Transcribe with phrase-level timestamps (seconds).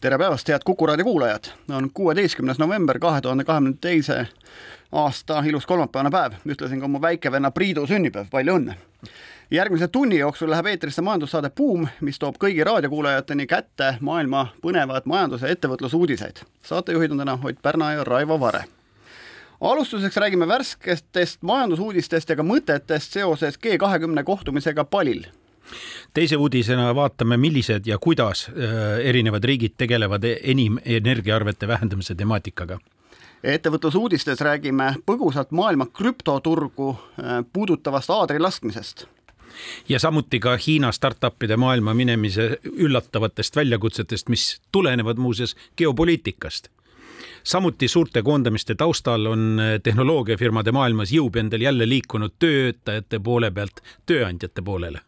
[0.00, 1.44] tere päevast, head Kuku raadio kuulajad!
[1.68, 4.26] on kuueteistkümnes november kahe tuhande kahekümne teise
[4.92, 8.76] aasta ilus kolmapäevane päev, ühtlasi ka mu väikevenna Priidu sünnipäev, palju õnne!
[9.50, 15.42] järgmise tunni jooksul läheb eetrisse majandussaade Buum, mis toob kõigi raadiokuulajateni kätte maailma põnevad majandus-
[15.42, 16.44] ja ettevõtlusuudiseid.
[16.62, 18.64] saatejuhid on täna Ott Pärna ja Raivo Vare
[19.60, 25.24] alustuseks räägime värsketest majandusuudistest ja ka mõtetest seoses G kahekümne kohtumisega Palil
[26.14, 28.54] teise uudisena vaatame, millised ja kuidas äh,
[29.04, 32.78] erinevad riigid tegelevad enim energiaarvete vähendamise temaatikaga.
[33.42, 39.06] Ettevõtlusuudistes räägime põgusalt maailma krüptoturgu äh, puudutavast aadrilaskmisest
[39.88, 46.68] ja samuti ka Hiina startup'ide maailma minemise üllatavatest väljakutsetest, mis tulenevad muuseas geopoliitikast.
[47.44, 54.62] Samuti suurte koondamiste taustal on äh, tehnoloogiafirmade maailmas jõupendel jälle liikunud töötajate poole pealt tööandjate
[54.62, 55.07] poolele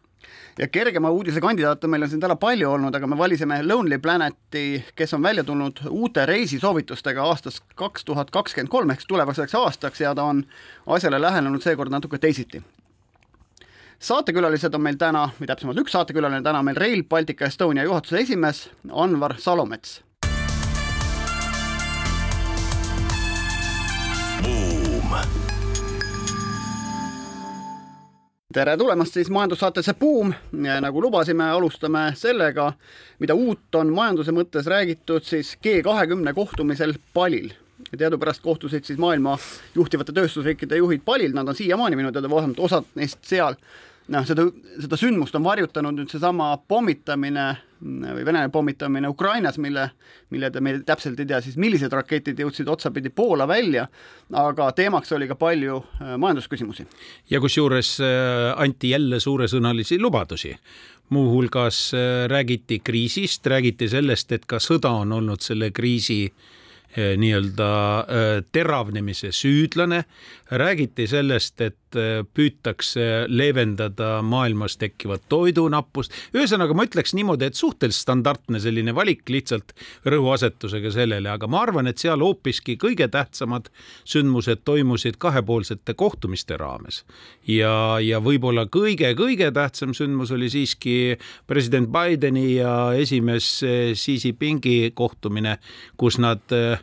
[0.61, 4.83] ja kergema uudise kandidaate meil on siin täna palju olnud, aga me valisime Lonely Planeti,
[4.95, 10.13] kes on välja tulnud uute reisisoovitustega aastast kaks tuhat kakskümmend kolm ehk tulevaseks aastaks ja
[10.15, 10.45] ta on
[10.85, 12.61] asjale lähenenud seekord natuke teisiti
[14.01, 18.63] saatekülalised on meil täna, või täpsemalt üks saatekülaline täna meil Rail Baltica Estonia juhatuse esimees
[18.89, 20.01] Anvar Salomets.
[28.53, 32.71] Tere tulemast siis majandussaatesse Buum, nagu lubasime, alustame sellega,
[33.19, 37.51] mida uut on majanduse mõttes räägitud siis G kahekümne kohtumisel Palil.
[37.97, 39.37] teadupärast kohtusid siis maailma
[39.75, 43.55] juhtivate tööstusriikide juhid Palil, nad on siiamaani minu teada vähemalt osad neist seal
[44.07, 44.47] noh, seda,
[44.81, 47.49] seda sündmust on varjutanud nüüd seesama pommitamine
[47.81, 49.87] või Vene pommitamine Ukrainas, mille,
[50.29, 53.87] mille te meil täpselt ei tea siis, millised raketid jõudsid otsapidi Poola välja,
[54.37, 56.85] aga teemaks oli ka palju äh, majandusküsimusi.
[57.29, 60.55] ja kusjuures äh, anti jälle suuresõnalisi lubadusi
[61.09, 66.27] muuhulgas äh, räägiti kriisist, räägiti sellest, et ka sõda on olnud selle kriisi
[66.91, 67.67] nii-öelda
[68.51, 70.01] teravnemise süüdlane,
[70.51, 76.11] räägiti sellest, et et püütakse leevendada maailmas tekkivat toidunappust.
[76.35, 79.73] ühesõnaga, ma ütleks niimoodi, et suhteliselt standardne selline valik lihtsalt
[80.05, 83.69] rõhuasetusega sellele, aga ma arvan, et seal hoopiski kõige tähtsamad
[84.05, 87.03] sündmused toimusid kahepoolsete kohtumiste raames.
[87.47, 93.63] ja, ja võib-olla kõige-kõige tähtsam sündmus oli siiski president Bideni ja esimees
[93.93, 95.57] Xi Jinpingi kohtumine,
[95.97, 96.77] kus nad Äh,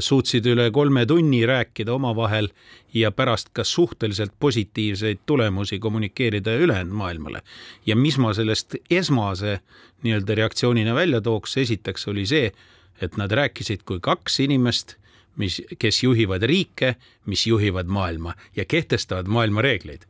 [0.00, 2.48] suutsid üle kolme tunni rääkida omavahel
[2.94, 7.42] ja pärast ka suhteliselt positiivseid tulemusi kommunikeerida ülejäänud maailmale.
[7.86, 9.60] ja mis ma sellest esmase
[10.02, 12.52] nii-öelda reaktsioonina välja tooks, esiteks oli see,
[13.00, 14.96] et nad rääkisid kui kaks inimest,
[15.36, 20.06] mis, kes juhivad riike, mis juhivad maailma ja kehtestavad maailma reegleid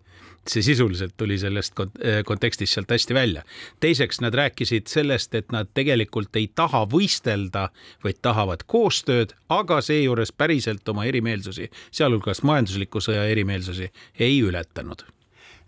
[0.52, 3.42] see sisuliselt tuli sellest äh, kontekstist sealt hästi välja.
[3.80, 7.68] teiseks nad rääkisid sellest, et nad tegelikult ei taha võistelda,
[8.04, 15.06] vaid tahavad koostööd, aga seejuures päriselt oma erimeelsusi, sealhulgas majandusliku sõja erimeelsusi, ei ületanud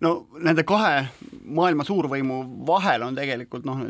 [0.01, 0.13] no
[0.45, 1.07] nende kahe
[1.49, 3.81] maailma suurvõimu vahel on tegelikult noh,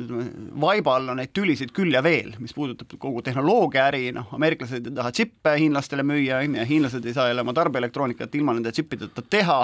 [0.61, 4.95] vaiba all on neid tülisid küll ja veel, mis puudutab kogu tehnoloogiaäri, noh, ameeriklased ei
[4.95, 9.25] taha džippe hiinlastele müüa, on ju, hiinlased ei saa jälle oma tarbeelektroonikat ilma nende džippideta
[9.31, 9.59] teha,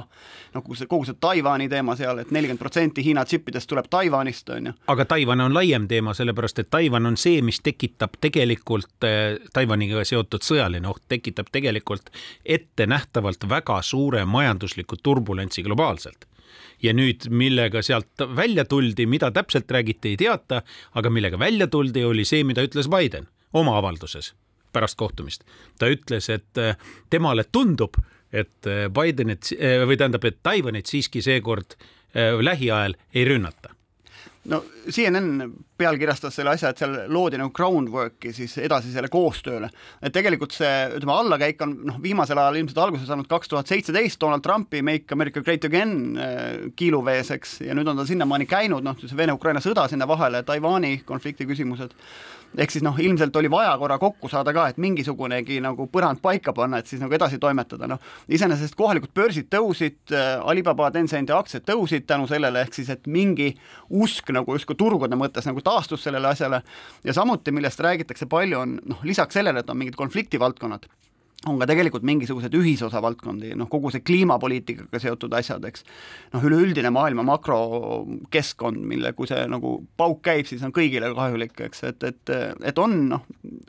[0.55, 3.89] noh, kogu see, kogu see Taiwan'i teema seal et, et nelikümmend protsenti Hiina džippidest tuleb
[3.91, 4.75] Taiwan'ist, on ju.
[4.93, 10.05] aga Taiwan on laiem teema, sellepärast et Taiwan on see, mis tekitab tegelikult äh, Taiwaniga
[10.05, 12.13] seotud sõjaline oht, tekitab tegelikult
[12.45, 16.29] ettenähtavalt väga suure majandusliku turbulentsi globaalselt
[16.83, 20.63] ja nüüd, millega sealt välja tuldi, mida täpselt räägiti, ei teata,
[20.95, 24.35] aga millega välja tuldi, oli see, mida ütles Biden oma avalduses
[24.75, 25.45] pärast kohtumist.
[25.79, 26.77] ta ütles, et äh,
[27.11, 27.99] temale tundub,
[28.33, 31.79] et äh, Bidenit äh, või tähendab, et Taiwanit siiski seekord
[32.15, 33.73] lähiajal ei rünnata
[34.51, 34.61] no
[34.91, 39.71] CNN pealkirjastas selle asja, et seal loodi nagu groundwork'i siis edasisele koostööle.
[40.03, 44.21] et tegelikult see, ütleme, allakäik on noh, viimasel ajal ilmselt alguse saanud kaks tuhat seitseteist
[44.21, 46.45] Donald Trumpi Make America Great Again äh,
[46.77, 50.99] kiiluvees, eks, ja nüüd on ta sinnamaani käinud, noh, see Vene-Ukraina sõda sinna vahele, Taiwan'i
[51.09, 51.97] konflikti küsimused
[52.59, 56.55] ehk siis noh, ilmselt oli vaja korra kokku saada ka, et mingisugunegi nagu põrand paika
[56.57, 58.03] panna, et siis nagu edasi toimetada, noh.
[58.29, 63.53] iseenesest kohalikud börsid tõusid, äh, Alibaba, Tencendi aktsiad tõusid tänu sellele, ehk siis et mingi
[63.91, 66.63] usk nagu justkui turgude mõttes nagu taastus sellele asjale
[67.05, 70.89] ja samuti, millest räägitakse palju, on noh, lisaks sellele, et on mingid konfliktivaldkonnad
[71.49, 75.85] on ka tegelikult mingisuguseid ühisosa valdkondi, noh kogu see kliimapoliitikaga seotud asjad, eks,
[76.33, 81.85] noh üleüldine maailma makrokeskkond, mille, kui see nagu pauk käib, siis on kõigile kahjulik, eks,
[81.91, 82.35] et, et,
[82.71, 83.27] et on noh,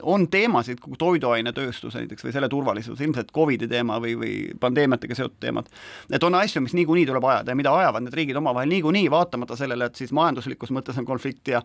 [0.07, 5.41] on teemasid, kogu toiduainetööstus näiteks või selle turvalisus, ilmselt Covidi teema või, või pandeemiatega seotud
[5.43, 5.69] teemad,
[6.13, 9.59] et on asju, mis niikuinii tuleb ajada ja mida ajavad need riigid omavahel niikuinii, vaatamata
[9.59, 11.63] sellele, et siis majanduslikus mõttes on konflikt ja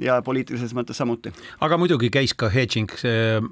[0.00, 1.30] ja poliitilises mõttes samuti.
[1.60, 2.90] aga muidugi käis ka hedging,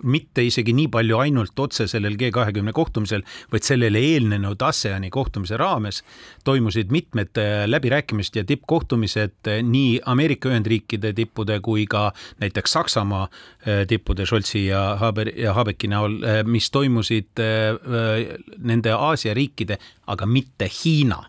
[0.02, 5.58] mitte isegi nii palju ainult otseselt sellel G kahekümne kohtumisel, vaid sellele eelnenud ASEAN-i kohtumise
[5.60, 6.02] raames
[6.44, 12.10] toimusid mitmed äh, läbirääkimised ja tippkohtumised äh, nii Ameerika Ühendriikide tippude kui ka
[12.40, 17.40] näiteks Saksamaa äh, tippude Scholzi ja Haber ja Habeki näol, mis toimusid
[18.58, 21.20] nende Aasia riikide, aga mitte Hiina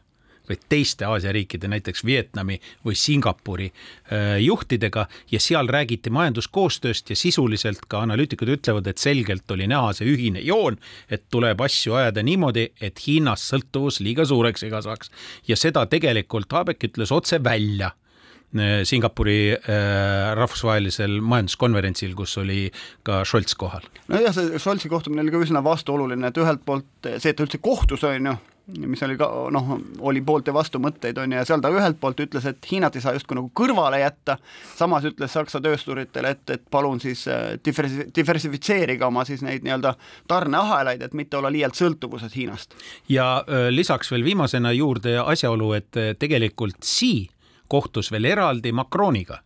[0.51, 7.17] vaid teiste Aasia riikide, näiteks Vietnami või Singapuri äh, juhtidega ja seal räägiti majanduskoostööst ja
[7.17, 12.23] sisuliselt ka analüütikud ütlevad, et selgelt oli näha see ühine joon, et tuleb asju ajada
[12.25, 15.11] niimoodi, et Hiinast sõltuvus liiga suureks ei kasvaks
[15.47, 22.65] ja seda tegelikult Habeck ütles otse välja äh, Singapuri äh, rahvusvahelisel majanduskonverentsil, kus oli
[23.07, 23.87] ka Scholz kohal.
[24.11, 26.87] nojah, see Scholzi kohtumine oli ka üsna vastuoluline, et ühelt poolt
[27.17, 30.79] see, et ta üldse kohtus, on ju, mis oli ka noh, oli poolt ja vastu
[30.79, 33.51] mõtteid, on ju, ja seal ta ühelt poolt ütles, et Hiinat ei saa justkui nagu
[33.57, 34.37] kõrvale jätta,
[34.77, 39.95] samas ütles Saksa töösturitele, et, et palun siis äh, diversi-, diversifitseerige oma siis neid nii-öelda
[40.31, 42.75] tarneahelaid, et mitte olla liialt sõltuvuses Hiinast.
[43.09, 47.29] ja äh, lisaks veel viimasena juurde asjaolu, et äh, tegelikult Xi
[47.71, 49.41] kohtus veel eraldi Macroniga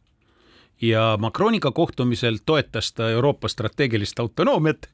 [0.82, 4.90] ja Macroniga kohtumisel toetas ta Euroopa strateegilist autonoomiat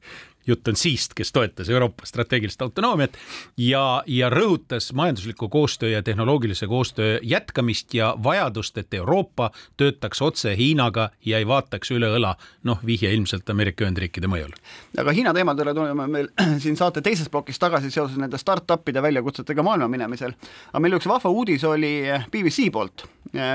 [0.46, 3.16] jutt on Siist, kes toetas Euroopa strateegilist autonoomiat
[3.56, 10.56] ja, ja rõhutas majandusliku koostöö ja tehnoloogilise koostöö jätkamist ja vajadust, et Euroopa töötaks otse
[10.56, 12.34] Hiinaga ja ei vaataks üle õla,
[12.64, 14.52] noh, vihje ilmselt Ameerika Ühendriikide mõjul.
[14.98, 16.28] aga Hiina teemadele tuleme meil
[16.62, 20.34] siin saate teises plokis tagasi seoses nende startup'ide väljakutsetega maailma minemisel.
[20.72, 22.02] aga meil üks vahva uudis oli
[22.32, 23.06] BBC poolt,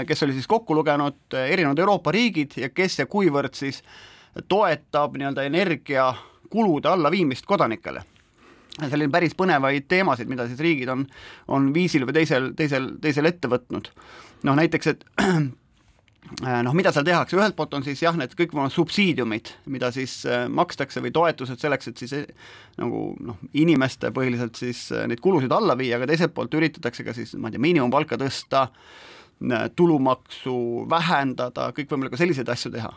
[0.08, 3.84] kes oli siis kokku lugenud erinevad Euroopa riigid ja kes ja kuivõrd siis
[4.48, 6.14] toetab nii-öelda energia
[6.50, 8.04] kulude allaviimist kodanikele.
[8.78, 11.08] selline päris põnevaid teemasid, mida siis riigid on,
[11.48, 13.90] on viisil või teisel, teisel, teisel ette võtnud.
[14.44, 15.06] noh, näiteks, et
[16.68, 20.46] noh, mida seal tehakse, ühelt poolt on siis jah, need kõikvõimalikud subsiidiumid, mida siis äh,
[20.52, 22.28] makstakse või toetused selleks, et siis äh,
[22.82, 27.16] nagu noh, inimeste põhiliselt siis äh, neid kulusid alla viia, aga teiselt poolt üritatakse ka
[27.18, 28.68] siis, ma ei tea, miinimumpalka tõsta,
[29.78, 30.54] tulumaksu
[30.90, 32.90] vähendada, kõikvõimalikke selliseid asju teha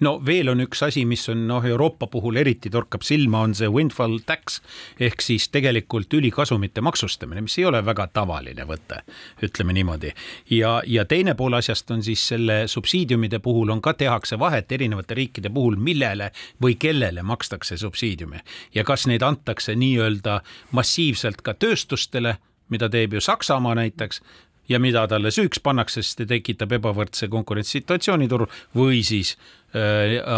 [0.00, 3.68] no veel on üks asi, mis on noh, Euroopa puhul eriti torkab silma, on see
[3.72, 4.60] windfall tax
[5.00, 9.02] ehk siis tegelikult ülikasumite maksustamine, mis ei ole väga tavaline võte,
[9.42, 10.12] ütleme niimoodi.
[10.50, 15.14] ja, ja teine pool asjast on siis selle subsiidiumide puhul on ka tehakse vahet erinevate
[15.14, 16.30] riikide puhul, millele
[16.62, 18.40] või kellele makstakse subsiidiume
[18.74, 20.40] ja kas neid antakse nii-öelda
[20.72, 22.36] massiivselt ka tööstustele
[22.66, 24.20] mida teeb ju Saksamaa näiteks,
[24.68, 29.36] ja mida talle süüks pannakse, sest see tekitab ebavõrdse konkurentsisituatsiooni turul või siis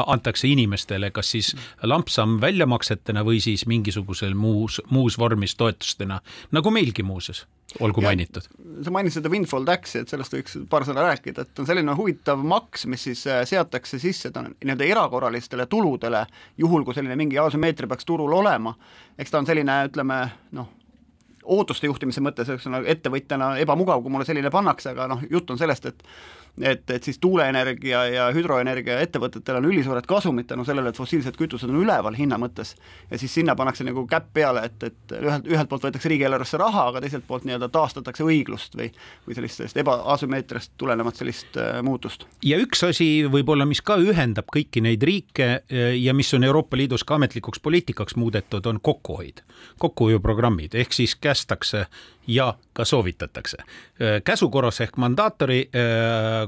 [0.07, 1.53] antakse inimestele kas siis
[1.83, 6.21] lampsam väljamaksetena või siis mingisugusel muus, muus vormis toetustena,
[6.53, 7.45] nagu meilgi muuseas
[7.81, 8.47] olgu ja, mainitud.
[8.85, 12.41] sa mainisid seda windfall tax'i, et sellest võiks paar sõna rääkida, et on selline huvitav
[12.41, 16.25] maks, mis siis äh, seatakse sisse nii-öelda erakorralistele tuludele,
[16.59, 18.75] juhul kui selline mingi asümmeetria peaks turul olema.
[19.19, 20.23] eks ta on selline, ütleme
[20.57, 20.73] noh,
[21.45, 25.61] ootuste juhtimise mõttes, eks ole, ettevõtjana ebamugav, kui mulle selline pannakse, aga noh, jutt on
[25.61, 26.05] sellest, et
[26.63, 31.71] et, et siis tuuleenergia ja hüdroenergia ettevõtetel on ülisuured kasumid tänu sellele, et fossiilsed kütused
[31.71, 32.75] on üleval hinna mõttes.
[33.11, 36.89] ja siis sinna pannakse nagu käpp peale, et, et ühelt, ühelt poolt võetakse riigieelarvesse raha,
[36.93, 38.91] aga teiselt poolt nii-öelda taastatakse õiglust või,
[39.27, 42.27] või sellist, sellist ebaasümmeetriast tulenevat sellist äh, muutust.
[42.45, 46.77] ja üks asi võib-olla, mis ka ühendab kõiki neid riike äh, ja mis on Euroopa
[46.77, 49.43] Liidus ka ametlikuks poliitikaks muudetud, on kokkuhoid,
[49.79, 51.87] kokkuhoiuprogrammid, ehk siis kästakse
[52.29, 53.57] ja ka soovitatakse.
[54.25, 55.71] käsu korras ehk mandaatori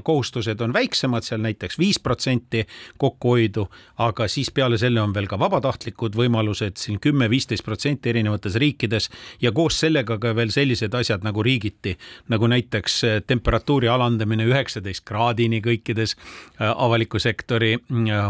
[0.03, 2.65] kohustused on väiksemad, seal näiteks viis protsenti
[3.01, 3.67] kokkuhoidu,
[4.03, 9.09] aga siis peale selle on veel ka vabatahtlikud võimalused siin kümme-viisteist protsenti erinevates riikides
[9.41, 11.95] ja koos sellega ka veel sellised asjad nagu riigiti,
[12.31, 16.15] nagu näiteks temperatuuri alandamine üheksateist kraadini kõikides
[16.59, 17.77] avaliku sektori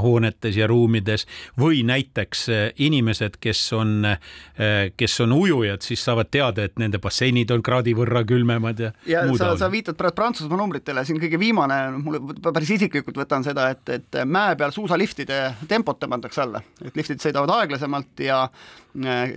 [0.01, 1.27] hoonetes ja ruumides
[1.59, 2.47] või näiteks
[2.81, 4.05] inimesed, kes on,
[4.97, 8.91] kes on ujujad, siis saavad teada, et nende basseinid on kraadi võrra külmemad ja.
[9.09, 11.61] ja sa, sa viitad praegu Prantsusmaa numbritele, siin kõige viimane,
[12.01, 12.20] mulle
[12.53, 17.53] päris isiklikult võtan seda, et, et mäe peal suusaliftide tempot tõmmatakse alla, et liftid sõidavad
[17.60, 18.44] aeglasemalt ja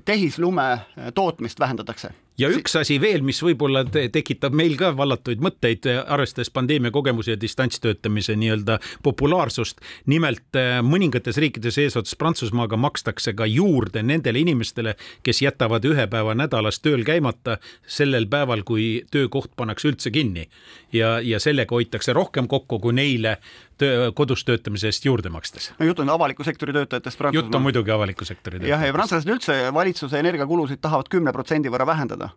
[0.04, 0.68] tehislume
[1.14, 6.50] tootmist vähendatakse ja üks asi veel, mis võib-olla te tekitab meil ka vallatuid mõtteid, arvestades
[6.54, 9.80] pandeemia kogemusi ja distantstöötamise nii-öelda populaarsust.
[10.06, 16.34] nimelt äh, mõningates riikides eesotsas Prantsusmaaga makstakse ka juurde nendele inimestele, kes jätavad ühe päeva
[16.34, 20.48] nädalas tööl käimata sellel päeval, kui töökoht pannakse üldse kinni.
[20.92, 23.38] ja, ja sellega hoitakse rohkem kokku kui neile
[23.78, 25.72] töö, kodus töötamise eest juurde makstes.
[25.78, 27.44] no jutt on avaliku sektori töötajatest Prantsusmaal.
[27.44, 28.80] jutt on muidugi avaliku sektori töötajatest.
[28.80, 32.30] jah, ja prantslased üldse valitsuse energiakulusid tahavad kümne protsendi võrra vähendada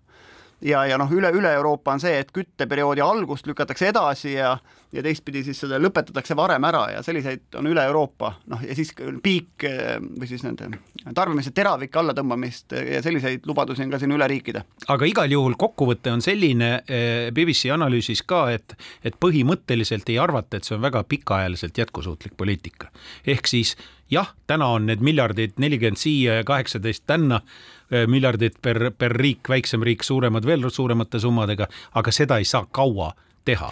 [0.61, 4.57] ja, ja noh, üle, üle Euroopa on see, et kütteperioodi algust lükatakse edasi ja
[4.93, 8.93] ja teistpidi siis seda lõpetatakse varem ära ja selliseid on üle Euroopa, noh ja siis
[9.23, 10.69] piik või siis nende
[11.15, 14.63] tarbimise teravik allatõmbamist ja selliseid lubadusi on ka siin üle riikide.
[14.87, 20.57] aga igal juhul kokkuvõte on selline eh, BBC analüüsis ka, et, et põhimõtteliselt ei arvata,
[20.57, 22.87] et see on väga pikaajaliselt jätkusuutlik poliitika.
[23.27, 23.75] ehk siis
[24.09, 27.76] jah, täna on need miljardid nelikümmend siia ja kaheksateist tänna Eh,
[28.07, 33.13] miljardit per, per riik, väiksem riik, suuremad veel suuremate summadega, aga seda ei saa kaua
[33.45, 33.71] teha.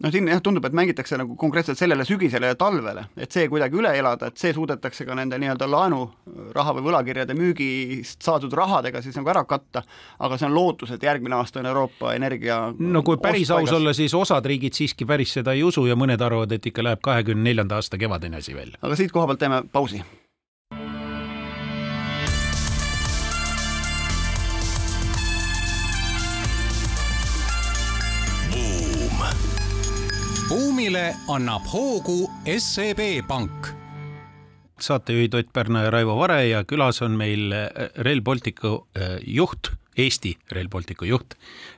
[0.00, 3.76] No siin jah, tundub, et mängitakse nagu konkreetselt sellele sügisele ja talvele, et see kuidagi
[3.76, 9.18] üle elada, et see suudetakse ka nende nii-öelda laenuraha või võlakirjade müügist saadud rahadega siis
[9.20, 9.82] nagu ära katta,
[10.24, 13.92] aga see on lootus, et järgmine aasta on Euroopa energia no kui päris aus olla,
[13.92, 17.44] siis osad riigid siiski päris seda ei usu ja mõned arvavad, et ikka läheb kahekümne
[17.50, 18.80] neljanda aasta kevadeni asi välja.
[18.80, 20.00] aga siit koha pealt teeme pausi
[31.00, 32.28] buumile annab hoogu
[32.58, 33.68] SEB Pank
[34.80, 37.68] saatejuhid Ott Pärna ja Raivo Vare ja külas on meil äh,
[38.04, 41.36] Rail Balticu äh, juht, Eesti Rail Balticu juht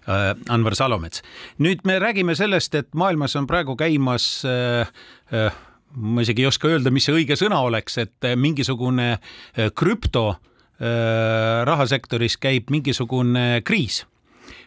[0.08, 1.22] äh, Anvar Salomets.
[1.58, 4.44] nüüd me räägime sellest, et maailmas on praegu käimas
[5.94, 9.18] ma isegi ei oska öelda, mis see õige sõna oleks, et mingisugune
[9.74, 10.36] krüpto
[11.68, 14.02] rahasektoris käib mingisugune kriis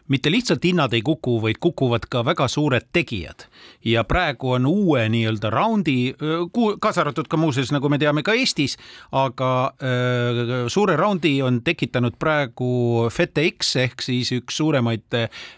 [0.07, 3.47] mitte lihtsalt hinnad ei kuku, vaid kukuvad ka väga suured tegijad.
[3.85, 6.13] ja praegu on uue nii-öelda raundi,
[6.81, 8.77] kaasa arvatud ka muuseas, nagu me teame, ka Eestis,
[9.11, 9.49] aga
[9.81, 15.17] äh, suure raundi on tekitanud praegu FTX ehk siis üks suuremaid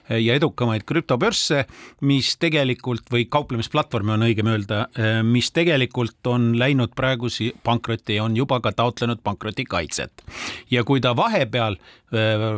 [0.09, 1.65] ja edukamaid krüptobörsse,
[2.01, 4.87] mis tegelikult või kauplemisplatvorme on õigem öelda,
[5.23, 7.31] mis tegelikult on läinud praegu
[7.63, 10.23] pankrotti ja on juba ka taotlenud pankrotikaitset.
[10.71, 11.77] ja kui ta vahepeal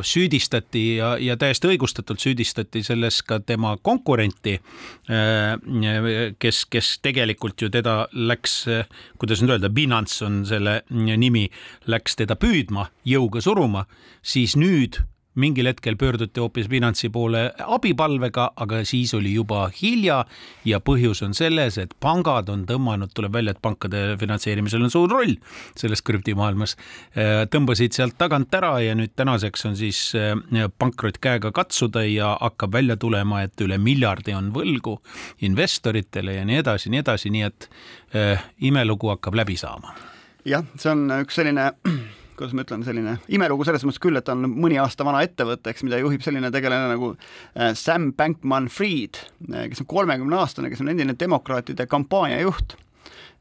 [0.05, 4.57] süüdistati ja, ja täiesti õigustatult süüdistati selles ka tema konkurenti,
[6.39, 8.65] kes, kes tegelikult ju teda läks,
[9.17, 11.47] kuidas nüüd öelda, Binance on selle nimi,
[11.87, 13.85] läks teda püüdma, jõuga suruma,
[14.21, 14.99] siis nüüd
[15.35, 20.23] mingil hetkel pöörduti hoopis Binance'i poole abipalvega, aga siis oli juba hilja
[20.65, 25.11] ja põhjus on selles, et pangad on tõmmanud, tuleb välja, et pankade finantseerimisel on suur
[25.11, 25.35] roll
[25.77, 26.75] selles krüptimaailmas,
[27.13, 30.33] äh, tõmbasid sealt tagant ära ja nüüd tänaseks on siis äh,
[30.81, 34.97] pankrot käega katsuda ja hakkab välja tulema, et üle miljardi on võlgu
[35.45, 37.69] investoritele ja nii edasi, nii edasi, nii et
[38.15, 39.93] äh, imelugu hakkab läbi saama.
[40.45, 41.69] jah, see on üks selline
[42.39, 45.73] kuidas ma ütlen, selline imelugu selles mõttes küll, et ta on mõni aasta vana ettevõte,
[45.73, 50.93] eks, mida juhib selline tegelane nagu äh, Sam Bankman-Fried, äh, kes on kolmekümneaastane, kes on
[50.93, 52.77] endine demokraatide kampaaniajuht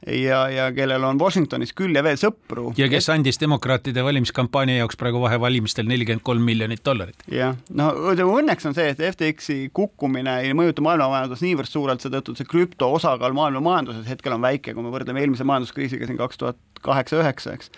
[0.07, 2.69] ja, ja kellel on Washingtonis küll ja veel sõpru.
[2.79, 7.25] ja kes andis demokraatide valimiskampaania jaoks praegu vahevalimistel nelikümmend kolm miljonit dollarit.
[7.33, 12.43] jah, no õnneks on see, et FTX-i kukkumine ei mõjuta maailmamajandust niivõrd suurelt, seetõttu et
[12.43, 16.43] see krüpto osakaal maailma majanduses hetkel on väike, kui me võrdleme eelmise majanduskriisiga siin kaks
[16.43, 17.75] tuhat kaheksa-üheksa, eks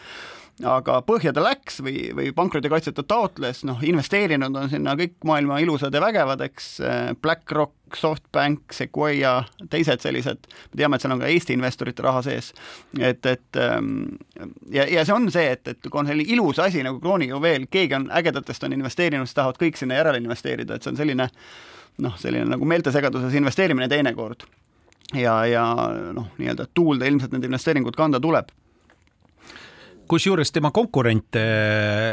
[0.67, 5.61] aga põhja ta läks või, või pankrotikaitset ta taotles, noh, investeerinud on sinna kõik maailma
[5.63, 6.69] ilusad ja vägevad, eks,
[7.23, 9.33] BlackRock, SoftBank, Sequoia,
[9.73, 12.53] teised sellised, me teame, et seal on ka Eesti investorite raha sees,
[12.99, 14.21] et, et ähm,
[14.71, 17.99] ja, ja see on see, et, et kui on selline ilus asi nagu kroonijuveel, keegi
[17.99, 21.31] on ägedatest on investeerinud, siis tahavad kõik sinna järele investeerida, et see on selline
[22.01, 24.47] noh, selline nagu meeltesegaduses investeerimine teinekord.
[25.15, 25.65] ja, ja
[26.15, 28.53] noh, nii-öelda tuulde ilmselt need investeeringud kanda tuleb
[30.11, 31.37] kusjuures tema konkurent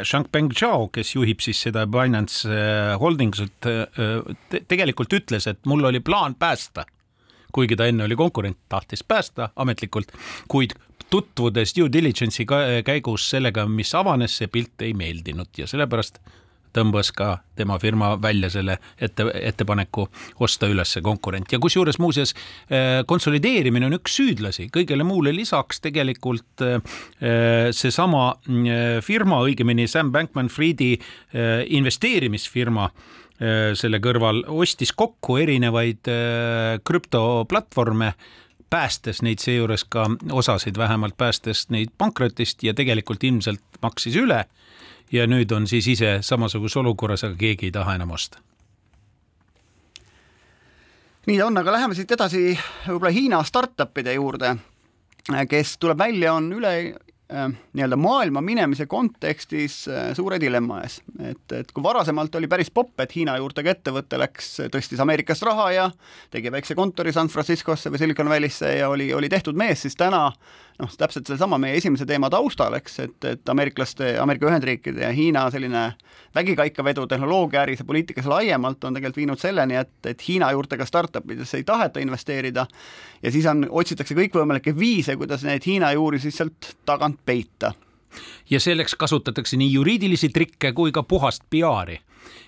[0.06, 6.01] Shangpeng Zhao, kes juhib siis seda Binance äh, Holdingsut, äh, tegelikult ütles, et mul oli
[6.06, 6.86] plaan päästa,
[7.54, 10.13] kuigi ta enne oli konkurent, tahtis päästa ametlikult,
[10.51, 10.75] kuid
[11.10, 12.46] tutvudes due diligence'i
[12.86, 16.20] käigus sellega, mis avanes, see pilt ei meeldinud ja sellepärast
[16.76, 20.08] tõmbas ka tema firma välja selle ette, ettepaneku
[20.44, 21.52] osta üles konkurent.
[21.52, 26.82] Ja kusjuures muuseas äh, konsolideerimine on üks süüdlasi, kõigele muule lisaks tegelikult äh,
[27.76, 30.96] seesama äh, firma, õigemini Sam Bankman-Friedi
[31.78, 32.88] investeerimisfirma
[33.78, 36.08] selle kõrval ostis kokku erinevaid
[36.88, 38.08] krüptoplatvorme
[38.70, 44.46] päästes neid seejuures ka osasid vähemalt päästes neid pankrotist ja tegelikult ilmselt maksis üle.
[45.12, 48.42] ja nüüd on siis ise samasuguses olukorras, aga keegi ei taha enam osta
[51.28, 52.42] nii ta on, aga läheme siit edasi
[52.88, 54.56] võib-olla Hiina startup'ide juurde,
[55.50, 56.74] kes tuleb välja, on üle
[57.27, 61.01] nii-öelda maailma minemise kontekstis äh, suure dilemma ees.
[61.19, 65.65] et, et kui varasemalt oli päris popp, et Hiina juurtega ettevõte läks, tõstis Ameerikast raha
[65.75, 65.89] ja
[66.31, 70.29] tegi väikse kontori San Franciscosse või Silicon Valley'sse ja oli, oli tehtud mees, siis täna
[70.79, 75.48] noh, täpselt sellesama meie esimese teema taustal, eks, et, et ameeriklaste, Ameerika Ühendriikide ja Hiina
[75.53, 75.84] selline
[76.36, 81.57] vägikaikavedu tehnoloogiaäris ja poliitikas laiemalt on tegelikult viinud selleni, et, et Hiina juurtega startup idesse
[81.57, 82.67] ei taheta investeerida.
[83.24, 87.74] Ja siis on, otsitakse kõikvõimalikke viise, kuidas neid Hiina juuri siis sealt tagant peita.
[88.50, 92.00] Ja selleks kasutatakse nii juriidilisi trikke kui ka puhast PR-i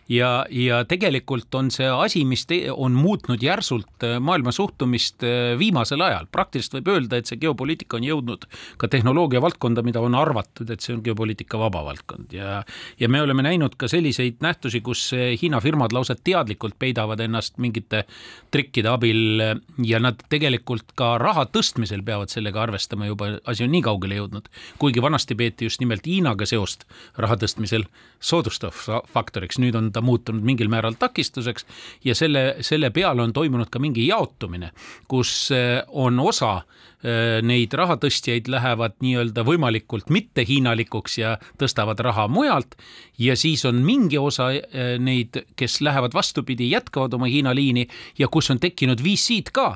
[0.10, 6.02] ja, ja tegelikult on see asi, mis on muutnud järsult äh, maailma suhtumist äh, viimasel
[6.02, 6.28] ajal.
[6.32, 8.48] praktiliselt võib öelda, et see geopoliitika on jõudnud
[8.82, 12.64] ka tehnoloogia valdkonda, mida on arvatud, et see on geopoliitika vaba valdkond ja
[13.00, 17.58] ja me oleme näinud ka selliseid nähtusi, kus äh, Hiina firmad lausa teadlikult peidavad ennast
[17.58, 18.06] mingite
[18.52, 19.44] trikkide abil
[19.86, 24.50] ja nad tegelikult ka raha tõstmisel peavad sellega arvestama, juba asi on nii kaugele jõudnud.
[24.80, 26.86] kuigi vanasti peeti just nimelt Hiinaga seost
[27.18, 27.86] raha tõstmisel
[28.20, 28.74] soodustav
[29.14, 31.66] faktoriks, nüüd on ta muutunud mingil määral takistuseks
[32.06, 34.72] ja selle, selle peale on toimunud ka mingi jaotumine,
[35.08, 42.78] kus eh, on osa eh, neid rahatõstjaid lähevad nii-öelda võimalikult mittehiinalikuks ja tõstavad raha mujalt
[43.20, 47.88] ja siis on mingi osa eh, neid, kes lähevad vastupidi, jätkavad oma Hiina liini
[48.20, 49.74] ja kus on tekkinud VC-d ka,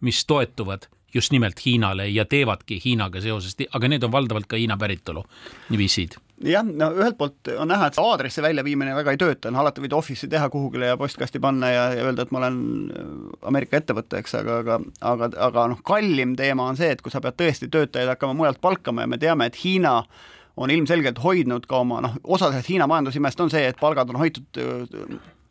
[0.00, 4.78] mis toetuvad just nimelt Hiinale ja teevadki Hiinaga seoses, aga need on valdavalt ka Hiina
[4.80, 5.24] päritolu
[5.72, 9.62] VC-d jah, no ühelt poolt on näha, et see aadressi väljaviimine väga ei tööta, noh
[9.62, 13.10] alati võid office'i teha kuhugile ja postkasti panna ja, ja öelda, et ma olen äh,
[13.50, 14.78] Ameerika ettevõte, eks, aga, aga
[15.12, 18.62] aga, aga noh, kallim teema on see, et kui sa pead tõesti töötajaid hakkama mujalt
[18.62, 20.00] palkama ja me teame, et Hiina
[20.56, 24.20] on ilmselgelt hoidnud ka oma noh, osa sellest Hiina majandusimest on see, et palgad on
[24.20, 24.62] hoitud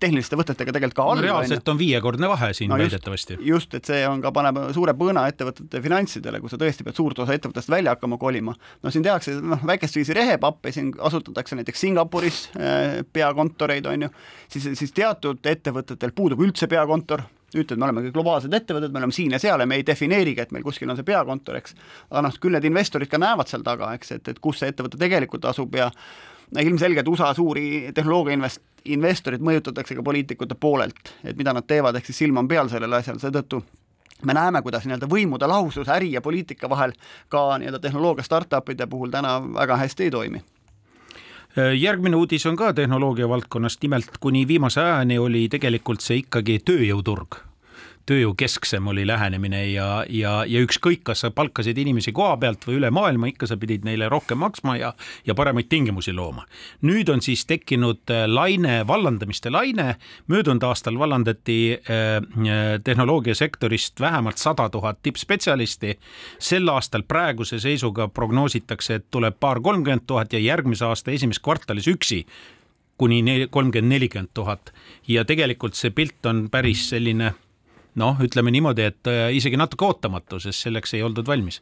[0.02, 1.26] tehniliste võtetega tegelikult ka all no,.
[1.26, 3.38] reaalselt on viiekordne vahe siin no, väidetavasti.
[3.46, 7.22] just, et see on ka, paneb suure põõna ettevõtete finantsidele, kui sa tõesti pead suurt
[7.24, 8.56] osa ettevõttest välja hakkama kolima.
[8.84, 14.10] no siin tehakse noh, väikest viisi rehepappe, siin asutatakse näiteks Singapuris äh, peakontoreid, on ju,
[14.52, 19.36] siis, siis teatud ettevõtetel puudub üldse peakontor, ütled, me oleme globaalsed ettevõtted, me oleme siin
[19.36, 21.76] ja seal ja me ei defineerigi, et meil kuskil on see peakontor, eks.
[22.10, 25.00] aga noh, küll need investorid ka näevad seal taga, eks, et, et kus see ettevõte
[25.02, 25.92] tegelikult asub ja
[26.60, 32.10] ilmselgelt USA suuri tehnoloogia invest-, investorid mõjutatakse ka poliitikute poolelt, et mida nad teevad, ehk
[32.10, 33.62] siis silm on peal sellel asjal, seetõttu
[34.26, 36.94] me näeme, kuidas nii-öelda võimude lahusus äri ja poliitika vahel
[37.30, 40.42] ka nii-öelda tehnoloogia startup'ide puhul täna väga hästi ei toimi.
[41.78, 47.51] Järgmine uudis on ka tehnoloogia valdkonnast, nimelt kuni viimase ajani oli tegelikult see ikkagi tööjõuturg
[48.10, 52.92] tööjõukesksem oli lähenemine ja, ja, ja ükskõik, kas sa palkasid inimesi koha pealt või üle
[52.94, 54.94] maailma, ikka sa pidid neile rohkem maksma ja,
[55.28, 56.46] ja paremaid tingimusi looma.
[56.82, 59.96] nüüd on siis tekkinud äh, laine, vallandamiste laine.
[60.28, 66.00] möödunud aastal vallandati äh, äh, tehnoloogiasektorist vähemalt sada tuhat tippspetsialisti.
[66.40, 72.26] sel aastal praeguse seisuga prognoositakse, et tuleb paar-kolmkümmend tuhat ja järgmise aasta esimeses kvartalis üksi
[73.02, 74.74] kuni kolmkümmend, nelikümmend tuhat
[75.08, 77.32] ja tegelikult see pilt on päris selline
[78.00, 81.62] noh, ütleme niimoodi, et äh, isegi natuke ootamatu, sest selleks ei oldud valmis.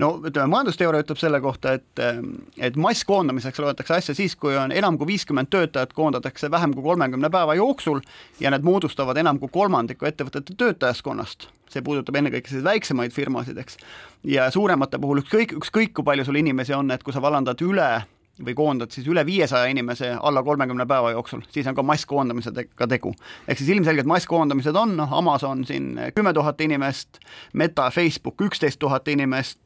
[0.00, 2.20] no ütleme, majandusteooria ütleb selle kohta, et, äh,
[2.68, 7.30] et masskoondamiseks loetakse asja siis, kui on enam kui viiskümmend töötajat koondatakse vähem kui kolmekümne
[7.30, 8.00] päeva jooksul
[8.40, 11.50] ja need moodustavad enam kui kolmandiku ettevõtete töötajaskonnast.
[11.70, 13.76] see puudutab ennekõike selliseid väiksemaid firmasid, eks.
[14.24, 18.06] ja suuremate puhul ükskõik, ükskõik kui palju sul inimesi on, et kui sa vallandad üle
[18.44, 23.14] või koondad siis üle viiesaja inimese alla kolmekümne päeva jooksul, siis on ka masskoondamisega tegu.
[23.48, 27.20] ehk siis ilmselgelt masskoondamised on, noh, Amazon siin kümme tuhat inimest,
[27.52, 29.58] Meta, Facebook üksteist tuhat inimest,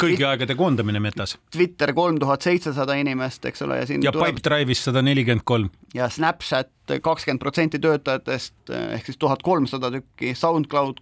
[0.00, 1.38] kõigi aegade koondamine metas.
[1.52, 4.34] Twitter kolm tuhat seitsesada inimest, eks ole, ja siin ja tuleb...
[4.36, 5.70] Pipedrive'is sada nelikümmend kolm.
[5.94, 6.70] ja Snapchat
[7.02, 11.00] kakskümmend protsenti töötajatest ehk siis tuhat kolmsada tükki, SoundCloud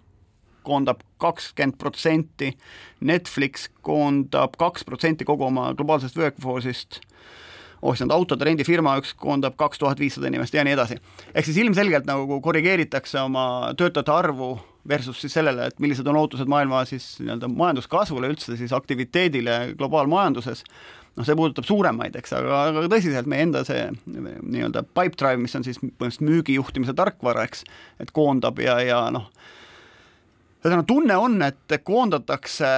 [0.66, 2.52] koondab kakskümmend protsenti,
[3.00, 7.00] Netflix koondab kaks protsenti kogu oma globaalsest workforce'ist,
[7.82, 10.98] ohjanud autode rendifirma üks koondab kaks tuhat viissada inimest ja nii edasi.
[11.34, 14.54] ehk siis ilmselgelt nagu korrigeeritakse oma töötajate arvu
[14.88, 20.64] versus siis sellele, et millised on ootused maailma siis nii-öelda majanduskasvule, üldse siis aktiviteedile globaalmajanduses,
[21.16, 25.66] noh, see puudutab suuremaid, eks, aga, aga tõsiselt meie enda see nii-öelda Pipedrive, mis on
[25.66, 27.66] siis põhimõtteliselt müügijuhtimise tarkvara, eks,
[28.02, 29.28] et koondab ja, ja noh,
[30.62, 32.76] ühesõnaga tunne on, et koondatakse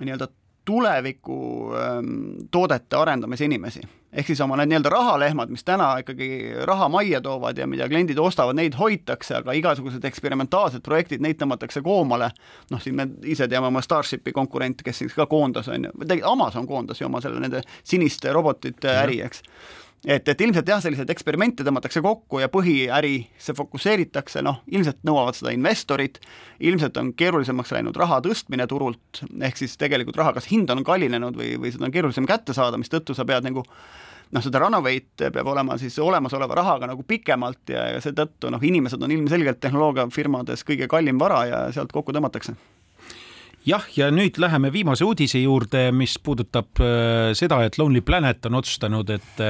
[0.00, 0.28] nii-öelda
[0.64, 2.12] tuleviku ähm,
[2.50, 3.80] toodete arendamise inimesi.
[4.12, 6.28] Ehk siis oma need nii-öelda rahalehmad, mis täna ikkagi
[6.66, 11.82] raha majja toovad ja mida kliendid ostavad, neid hoitakse, aga igasugused eksperimentaalsed projektid, neid tõmmatakse
[11.82, 12.30] koomale.
[12.70, 16.66] noh, siin me ise teame oma Starshipi konkurente, kes siis ka koondas, on ju, Amazon
[16.66, 19.46] koondas ju oma selle nende siniste robotite äri, eks
[20.06, 25.52] et, et ilmselt jah, selliseid eksperimente tõmmatakse kokku ja põhiärisse fokusseeritakse, noh, ilmselt nõuavad seda
[25.56, 26.20] investorid,
[26.64, 31.36] ilmselt on keerulisemaks läinud raha tõstmine turult, ehk siis tegelikult raha kas hind on kallinenud
[31.36, 33.64] või, või seda on keerulisem kätte saada, mistõttu sa pead nagu
[34.30, 39.02] noh, seda runaway'd peab olema siis olemasoleva rahaga nagu pikemalt ja, ja seetõttu noh, inimesed
[39.02, 42.56] on ilmselgelt tehnoloogiafirmades kõige kallim vara ja sealt kokku tõmmatakse
[43.66, 48.56] jah, ja nüüd läheme viimase uudise juurde, mis puudutab äh, seda, et Lonely Planet on
[48.60, 49.42] otsustanud, et,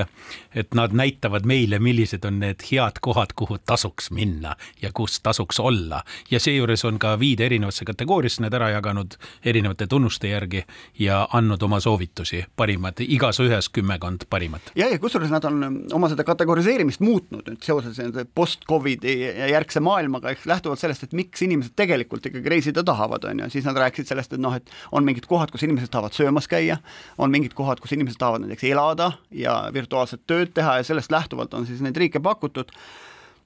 [0.55, 5.61] et nad näitavad meile, millised on need head kohad, kuhu tasuks minna ja kus tasuks
[5.61, 6.03] olla.
[6.31, 10.65] ja seejuures on ka viide erinevasse kategooriasse need ära jaganud erinevate tunnuste järgi
[10.99, 14.73] ja andnud oma soovitusi, parimad, igas ühes kümmekond parimat.
[14.75, 18.01] ja, ja kusjuures nad on oma seda kategoriseerimist muutnud nüüd seoses
[18.35, 19.17] post-Covidi
[19.53, 23.67] järgse maailmaga, ehk lähtuvalt sellest, et miks inimesed tegelikult ikkagi reisida tahavad, on ju, siis
[23.67, 26.79] nad rääkisid rääkisid sellest, et noh, et on mingid kohad, kus inimesed tahavad söömas käia,
[27.19, 31.55] on mingid kohad, kus inimesed tahavad näiteks elada ja virtuaalset tööd teha ja sellest lähtuvalt
[31.55, 32.71] on siis neid riike pakutud.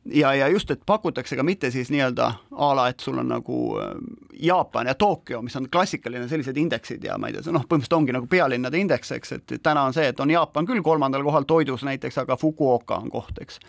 [0.04, 3.78] Ja, ja just, et pakutakse ka mitte siis nii-öelda a la, et sul on nagu
[3.80, 3.94] äh,
[4.36, 8.12] Jaapan ja Tokyo, mis on klassikaline sellised indeksid ja ma ei tea, noh, põhimõtteliselt ongi
[8.12, 11.86] nagu pealinnade indeks, eks, et täna on see, et on Jaapan küll kolmandal kohal toidus
[11.88, 13.62] näiteks, aga Fukuoka on koht, eks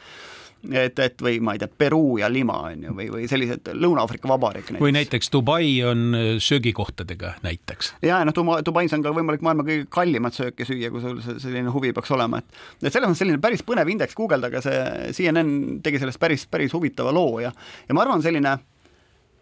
[0.74, 4.30] et, et või ma ei tea, Peruu ja Lima on ju, või, või sellised Lõuna-Aafrika
[4.32, 4.84] Vabariik näiteks.
[4.84, 7.94] või näiteks Dubai on äh, söögikohtadega näiteks.
[8.06, 11.94] ja, noh, Dubais on ka võimalik maailma kõige kallimat sööki süüa, kui sul selline huvi
[11.96, 14.80] peaks olema, et et selles mõttes selline päris põnev indeks, guugeldage see,
[15.18, 17.54] CNN tegi sellest päris, päris huvitava loo ja,
[17.88, 18.58] ja ma arvan, selline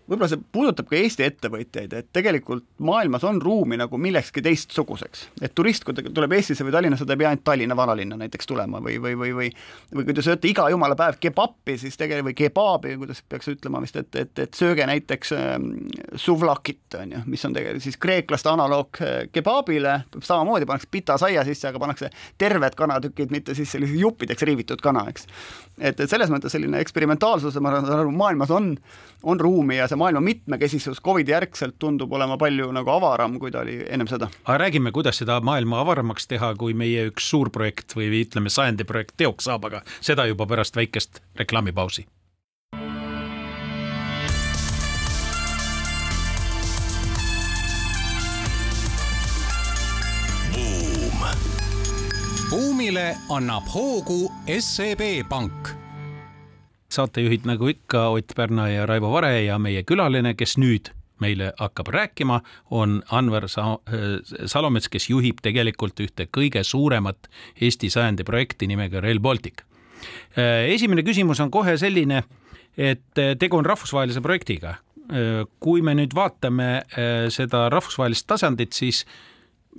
[0.10, 5.28] võib-olla see puudutab ka Eesti ettevõtjaid, et tegelikult maailmas on ruumi nagu millekski teistsuguseks.
[5.42, 8.50] et turist, kui ta tuleb Eestisse või Tallinnasse, ta ei pea ainult Tallinna vanalinna näiteks
[8.50, 9.52] tulema või, või, või, või
[9.96, 13.82] või kui te sööte iga jumala päev kebappi, siis tegelikult, või kebaabi, kuidas peaks ütlema
[13.84, 15.54] vist, et, et, et sööge näiteks äh,
[16.20, 21.46] suvlakit, on ju, mis on tegelikult siis kreeklaste analoog äh, kebaabile, samamoodi pannakse pita saia
[21.48, 22.10] sisse, aga pannakse
[22.42, 25.28] terved kanatükid, mitte siis sellised juppideks riivitud kana, eks.
[25.80, 28.74] Et, et selles mõttes selline eksperimentaalsus, ma arvan, maailmas on,
[29.24, 33.64] on ruumi ja see maailma mitmekesisus Covidi järgselt tundub olema palju nagu avaram, kui ta
[33.64, 34.30] oli ennem seda.
[34.46, 38.88] aga räägime, kuidas seda maailma avaramaks teha, kui meie üks suur projekt või ütleme, sajandi
[38.88, 42.08] projekt teoks saab, aga seda juba pärast väikest reklaamipausi.
[52.54, 54.28] Buumile annab hoogu
[54.62, 55.72] SEB Pank
[56.94, 60.92] saatejuhid nagu ikka Ott Pärna ja Raivo Vare ja meie külaline, kes nüüd
[61.24, 63.80] meile hakkab rääkima, on Anvar Sa-,
[64.46, 67.26] Salomets, kes juhib tegelikult ühte kõige suuremat
[67.58, 69.66] Eesti sajandi projekti nimega Rail Baltic.
[70.68, 72.22] esimene küsimus on kohe selline,
[72.78, 74.76] et tegu on rahvusvahelise projektiga.
[75.60, 76.84] kui me nüüd vaatame
[77.30, 79.06] seda rahvusvahelist tasandit, siis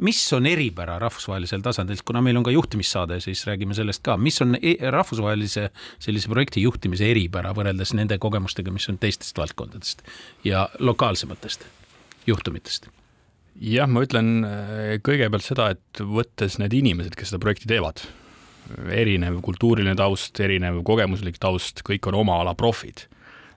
[0.02, 4.40] mis on eripära rahvusvahelisel tasandil, kuna meil on ka juhtimissaade, siis räägime sellest ka, mis
[4.42, 5.68] on e rahvusvahelise
[6.02, 10.02] sellise projekti juhtimise eripära võrreldes nende kogemustega, mis on teistest valdkondadest
[10.44, 11.66] ja lokaalsematest
[12.26, 12.90] juhtumitest?
[13.62, 18.02] jah, ma ütlen äh, kõigepealt seda, et võttes need inimesed, kes seda projekti teevad,
[18.90, 23.06] erinev kultuuriline taust, erinev kogemuslik taust, kõik on oma ala profid,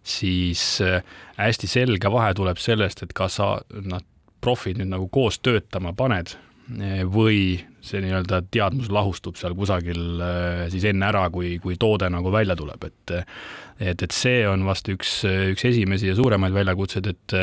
[0.07, 1.01] siis äh,
[1.39, 4.05] hästi selge vahe tuleb sellest, et kas sa, nad
[4.41, 6.33] profid nüüd nagu koos töötama paned
[6.79, 12.09] eh, või see nii-öelda teadmus lahustub seal kusagil eh, siis enne ära, kui, kui toode
[12.13, 13.17] nagu välja tuleb, et
[13.77, 15.19] et, et see on vast üks,
[15.53, 17.37] üks esimesi ja suuremaid väljakutseid, et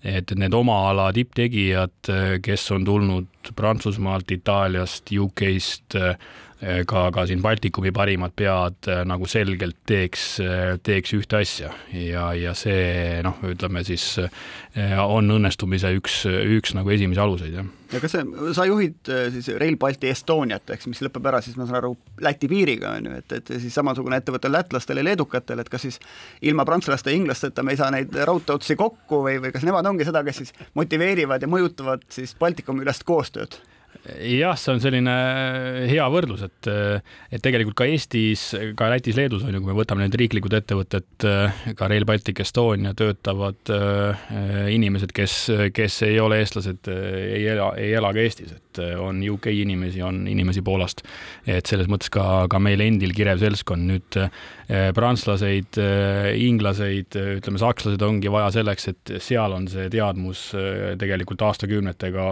[0.00, 2.08] et need oma ala tipptegijad,
[2.40, 5.98] kes on tulnud Prantsusmaalt, Itaaliast, UK-st,
[6.60, 10.24] ka, ka siin Baltikumi parimad pead nagu selgelt teeks,
[10.84, 14.18] teeks ühte asja ja, ja see noh, ütleme siis
[15.00, 17.70] on õnnestumise üks, üks nagu esimesi aluseid, jah.
[17.94, 21.64] ja kas see, sa juhid siis Rail Balti Estoniat, eks, mis lõpeb ära siis ma
[21.68, 25.72] saan aru Läti piiriga, on ju, et, et siis samasugune ettevõte lätlastel ja leedukatel, et
[25.72, 26.00] kas siis
[26.44, 30.04] ilma prantslaste ja inglasteta me ei saa neid raudteeotsi kokku või, või kas nemad ongi
[30.08, 33.56] seda, kes siis motiveerivad ja mõjutavad siis Baltikumi ülest koostööd?
[34.08, 35.14] Jah, see on selline
[35.90, 36.68] hea võrdlus, et,
[37.30, 38.46] et tegelikult ka Eestis,
[38.78, 41.26] ka Lätis, Leedus on ju, kui me võtame need riiklikud ettevõtted,
[41.76, 44.24] ka Rail Baltic Estonia töötavad äh,
[44.72, 45.36] inimesed, kes,
[45.76, 50.22] kes ei ole eestlased, ei ela, ei ela ka Eestis, et on UK inimesi, on
[50.30, 51.04] inimesi Poolast.
[51.46, 57.60] et selles mõttes ka, ka meil endil kirev seltskond nüüd äh, prantslaseid, äh, inglaseid, ütleme,
[57.60, 60.50] sakslased ongi vaja selleks, et seal on see teadmus
[61.00, 62.26] tegelikult aastakümnetega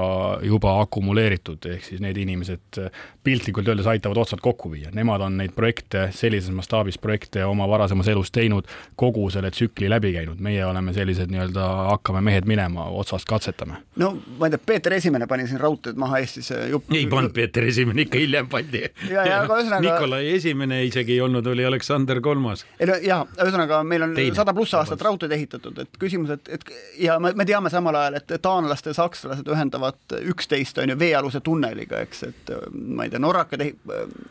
[0.46, 2.80] juba akumuleeritud tehtud, ehk siis need inimesed
[3.28, 8.08] piltlikult öeldes aitavad otsad kokku viia, nemad on neid projekte, sellises mastaabis projekte oma varasemas
[8.08, 13.28] elus teinud, kogu selle tsükli läbi käinud, meie oleme sellised nii-öelda hakkame mehed minema, otsast
[13.28, 13.82] katsetame.
[14.00, 16.88] no ma ei tea, Peeter Esimene pani siin raudteed maha Eestis jupp.
[16.94, 18.84] ei pannud Peeter Esimene, ikka hiljem pandi.
[19.10, 19.82] ja, ja aga ühesõnaga.
[19.84, 22.64] Nikolai Esimene isegi ei olnud, oli Aleksander Kolmas.
[22.80, 26.64] ei no jaa, ühesõnaga meil on sada pluss aastat raudteed ehitatud, et küsimus, et, et
[27.04, 31.44] ja me, me teame samal ajal, et taanlased ja sakslased ühendavad üksteist, on ju, veealuse
[31.44, 33.64] tunneliga, eks, et ma ei tea, norrakad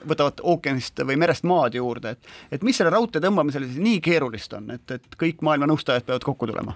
[0.08, 4.54] võtavad ookeanist või merest maad juurde, et et mis selle raudtee tõmbamisel siis nii keerulist
[4.58, 6.76] on, et, et kõik maailma nõustajad peavad kokku tulema?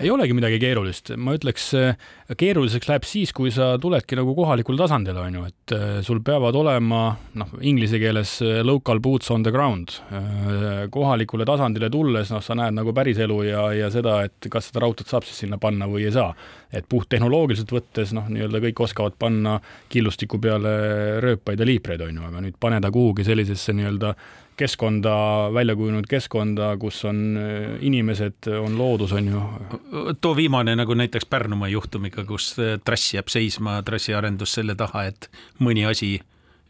[0.00, 1.68] Ei olegi midagi keerulist, ma ütleks,
[2.38, 6.56] keeruliseks läheb siis, kui sa tuledki nagu kohalikule tasandile, on ju, et äh, sul peavad
[6.56, 7.02] olema
[7.38, 9.96] noh, inglise keeles äh, local boots on the ground.
[10.12, 14.84] Äh, kohalikule tasandile tulles, noh, sa näed nagu päriselu ja, ja seda, et kas seda
[14.86, 16.32] raudteed saab siis sinna panna või ei saa.
[16.72, 19.58] et puhttehnoloogiliselt võttes, noh, nii-öelda kõik oskavad panna
[19.92, 20.70] killustiku peale
[21.20, 24.14] rööpaid ja liipreid, on ju, aga nüüd pane ta kuhugi sellisesse nii-öelda
[24.56, 25.14] keskkonda,
[25.54, 27.38] välja kujunenud keskkonda, kus on
[27.80, 29.42] inimesed, on loodus, on ju.
[30.20, 35.86] too viimane nagu näiteks Pärnumaa juhtumiga, kus trass jääb seisma, trassiarendus selle taha, et mõni
[35.88, 36.18] asi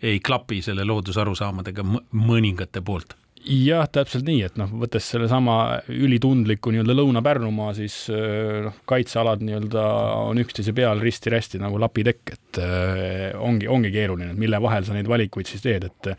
[0.02, 5.56] ei klapi selle loodusarusaamadega mõningate poolt jah, täpselt nii, et noh, võttes sellesama
[5.92, 9.84] ülitundliku nii-öelda Lõuna-Pärnumaa, siis noh, kaitsealad nii-öelda
[10.28, 14.96] on üksteise peal risti-rästi nagu lapitekk, et äh, ongi, ongi keeruline, et mille vahel sa
[14.96, 16.12] neid valikuid siis teed, et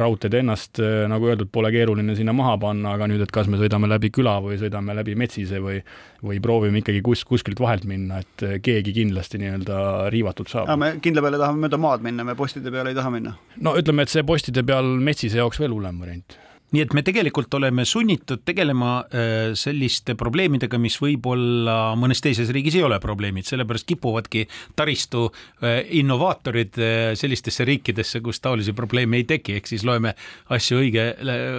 [0.00, 3.90] raudteed ennast, nagu öeldud, pole keeruline sinna maha panna, aga nüüd, et kas me sõidame
[3.90, 5.80] läbi küla või sõidame läbi metsise või
[6.24, 10.68] või proovime ikkagi kus, kuskilt vahelt minna, et keegi kindlasti nii-öelda riivatud saab.
[10.80, 13.34] me kindla peale tahame mööda maad minna, me postide peale ei taha minna.
[13.64, 16.36] no ütleme, et see postide peal metsise jaoks veel hullem variant
[16.70, 22.76] nii et me tegelikult oleme sunnitud tegelema äh, selliste probleemidega, mis võib-olla mõnes teises riigis
[22.78, 24.44] ei ole probleemid, sellepärast kipuvadki
[24.78, 30.14] taristu äh, innovaatorid äh, sellistesse riikidesse, kus taolisi probleeme ei teki, ehk siis loeme
[30.54, 31.06] asju õige,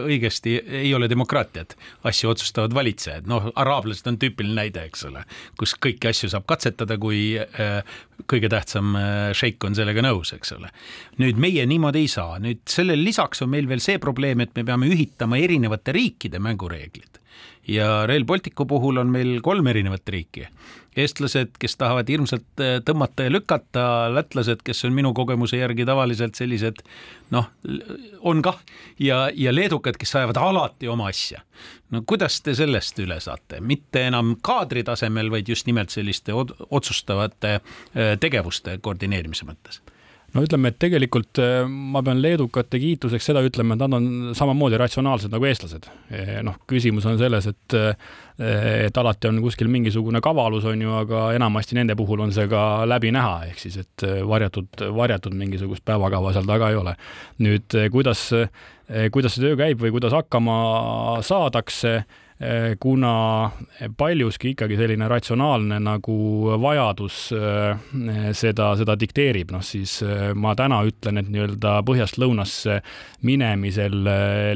[0.07, 1.75] õigesti, ei ole demokraatiat,
[2.07, 5.25] asju otsustavad valitsejad, noh, araablased on tüüpiline näide, eks ole,
[5.59, 7.35] kus kõiki asju saab katsetada, kui
[8.29, 8.95] kõige tähtsam
[9.35, 10.69] šeik on sellega nõus, eks ole.
[11.21, 14.63] nüüd meie niimoodi ei saa, nüüd sellele lisaks on meil veel see probleem, et me
[14.67, 17.19] peame ühitama ühitama erinevate riikide mängureeglid.
[17.67, 20.47] ja Rail Balticu puhul on meil kolm erinevat riiki.
[20.97, 26.35] eestlased, kes tahavad hirmsalt äh, tõmmata ja lükata, lätlased, kes on minu kogemuse järgi tavaliselt
[26.35, 26.81] sellised
[27.31, 27.47] noh,
[28.19, 28.59] on kah,
[28.99, 31.41] ja, ja leedukad, kes ajavad alati oma asja.
[31.91, 36.33] no kuidas te sellest üle saate, mitte enam kaadri tasemel, vaid just nimelt selliste
[36.69, 39.81] otsustavate äh, tegevuste koordineerimise mõttes
[40.35, 44.79] no ütleme, et tegelikult äh, ma pean leedukate kiituseks seda ütlema, et nad on samamoodi
[44.79, 45.87] ratsionaalsed nagu eestlased.
[46.45, 48.11] Noh, küsimus on selles, et, äh,
[48.87, 52.85] et alati on kuskil mingisugune kavalus, on ju, aga enamasti nende puhul on see ka
[52.89, 56.95] läbi näha, ehk siis, et äh, varjatud, varjatud mingisugust päevakava seal taga ei ole.
[57.41, 58.29] nüüd, kuidas,
[59.11, 60.55] kuidas see töö käib või kuidas hakkama
[61.25, 62.01] saadakse
[62.81, 63.51] kuna
[63.97, 66.15] paljuski ikkagi selline ratsionaalne nagu
[66.61, 72.79] vajadus eh, seda, seda dikteerib, noh siis eh, ma täna ütlen, et nii-öelda põhjast lõunasse
[73.27, 73.93] minemisel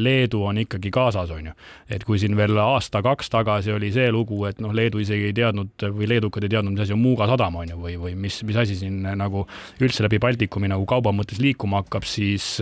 [0.02, 1.54] Leedu on ikkagi kaasas, on ju.
[1.90, 5.86] et kui siin veel aasta-kaks tagasi oli see lugu, et noh, Leedu isegi ei teadnud
[5.94, 8.58] või leedukad ei teadnud, mis asi on Muuga sadam, on ju, või, või mis, mis
[8.58, 9.46] asi siin nagu
[9.78, 12.56] üldse läbi Baltikumi nagu kauba mõttes liikuma hakkab, siis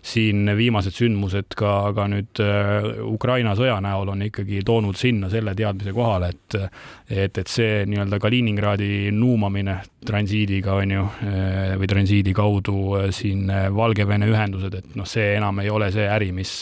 [0.00, 2.40] siin viimased sündmused ka, ka nüüd
[3.04, 6.58] Ukraina sõja näol on ikkagi toonud sinna selle teadmise kohale, et
[7.10, 11.02] et, et see nii-öelda Kaliningradi nuumamine transiidiga on ju,
[11.80, 16.06] või transiidi kaudu äh, siin äh, Valgevene ühendused, et noh, see enam ei ole see
[16.08, 16.52] äri, mis,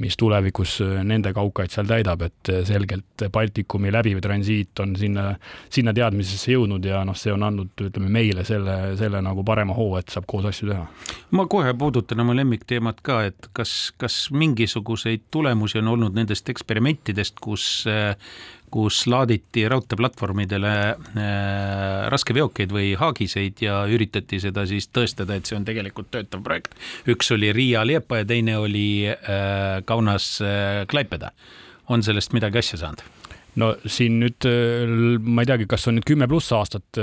[0.00, 5.26] mis tulevikus nende kaukaid seal täidab, et selgelt Baltikumi läbiv transiit on sinna,
[5.72, 9.98] sinna teadmisesse jõudnud ja noh, see on andnud, ütleme meile selle, selle nagu parema hoo,
[10.00, 10.86] et saab koos asju teha.
[11.36, 17.39] ma kohe puudutan oma lemmikteemat ka, et kas, kas mingisuguseid tulemusi on olnud nendest eksperimentidest,
[17.40, 17.84] kus
[18.70, 25.66] kus laaditi raudteeplatvormidele äh, raskeveokeid või haagiseid ja üritati seda siis tõestada, et see on
[25.66, 26.76] tegelikult töötav projekt.
[27.10, 31.32] üks oli Riia-Liepa ja teine oli äh, Kaunas-Klaipeda.
[31.90, 33.02] on sellest midagi asja saanud?
[33.58, 34.46] no siin nüüd
[35.26, 37.00] ma ei teagi, kas on nüüd kümme pluss aastat,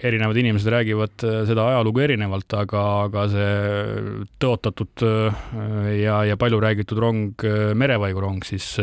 [0.00, 3.50] erinevad inimesed räägivad seda ajalugu erinevalt, aga, aga see
[4.40, 5.04] tõotatud
[6.00, 7.44] ja, ja palju räägitud rong,
[7.76, 8.78] merevaigurong, siis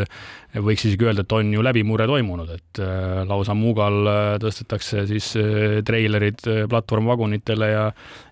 [0.56, 2.82] võiks isegi öelda, et on ju läbimurre toimunud, et
[3.30, 4.10] lausa Muugal
[4.42, 5.28] tõstetakse siis
[5.86, 7.84] treilerid platvormvagunitele ja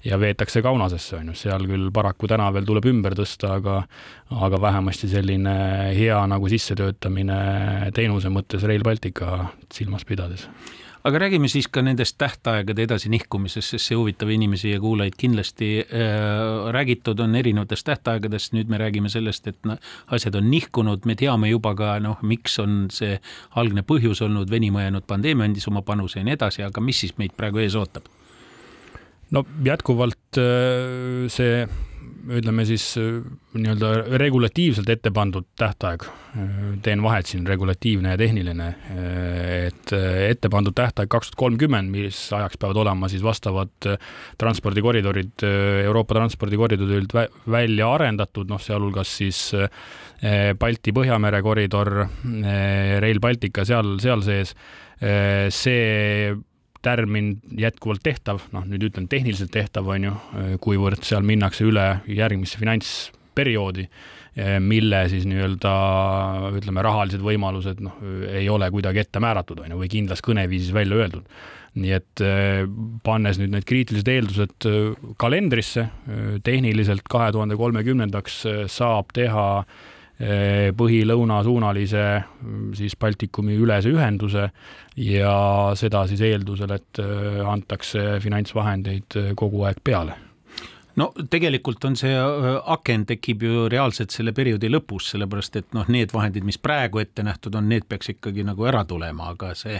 [0.08, 3.82] ja veetakse Kaunasesse, on ju, seal küll paraku täna veel tuleb ümber tõsta, aga
[4.48, 5.54] aga vähemasti selline
[5.98, 10.48] hea nagu sissetöötamine teenuse mõttes Rail Baltica silmas pidades
[11.08, 15.70] aga räägime siis ka nendest tähtaegade edasi nihkumisest, sest see huvitab inimesi ja kuulajaid kindlasti
[15.86, 16.68] äh,.
[16.76, 19.78] räägitud on erinevatest tähtaegadest, nüüd me räägime sellest, et no,
[20.12, 23.16] asjad on nihkunud, me teame juba ka noh, miks on see
[23.56, 27.16] algne põhjus olnud venima jäänud pandeemia andis oma panuse ja nii edasi, aga mis siis
[27.22, 28.12] meid praegu ees ootab?
[29.32, 31.68] no jätkuvalt äh, see
[32.28, 33.20] ütleme siis äh,
[33.58, 38.68] nii-öelda regulatiivselt ette pandud tähtaeg, äh, teen vahet siin regulatiivne ja tehniline,
[39.68, 43.90] et ette pandud tähtaeg kaks tuhat kolmkümmend, mis ajaks peavad olema siis vastavad
[44.42, 45.46] transpordikoridorid
[45.86, 47.16] Euroopa transpordikoridorilt
[47.52, 49.40] välja arendatud, noh, sealhulgas siis
[50.60, 51.94] Balti-Põhjamere koridor,
[53.04, 54.54] Rail Baltica seal, seal sees.
[55.54, 56.34] See
[56.86, 60.14] tärmin jätkuvalt tehtav, noh nüüd ütlen tehniliselt tehtav, on ju,
[60.64, 63.88] kuivõrd seal minnakse üle järgmisse finantsperioodi,
[64.62, 65.74] mille siis nii-öelda
[66.60, 67.98] ütleme, rahalised võimalused noh,
[68.30, 71.26] ei ole kuidagi ette määratud, on ju, või kindlas kõneviisis välja öeldud.
[71.78, 72.22] nii et
[73.06, 74.66] pannes nüüd need kriitilised eeldused
[75.22, 75.84] kalendrisse,
[76.44, 78.40] tehniliselt kahe tuhande kolmekümnendaks
[78.74, 84.48] saab teha Eh, põhi-lõunasuunalise mm, siis Baltikumi ülese ühenduse
[84.98, 85.34] ja
[85.78, 90.18] seda siis eeldusel, et eh, antakse finantsvahendeid eh, kogu aeg peale.
[90.98, 96.10] No tegelikult on see aken tekib ju reaalselt selle perioodi lõpus, sellepärast et noh, need
[96.10, 99.78] vahendid, mis praegu ette nähtud on, need peaks ikkagi nagu ära tulema, aga see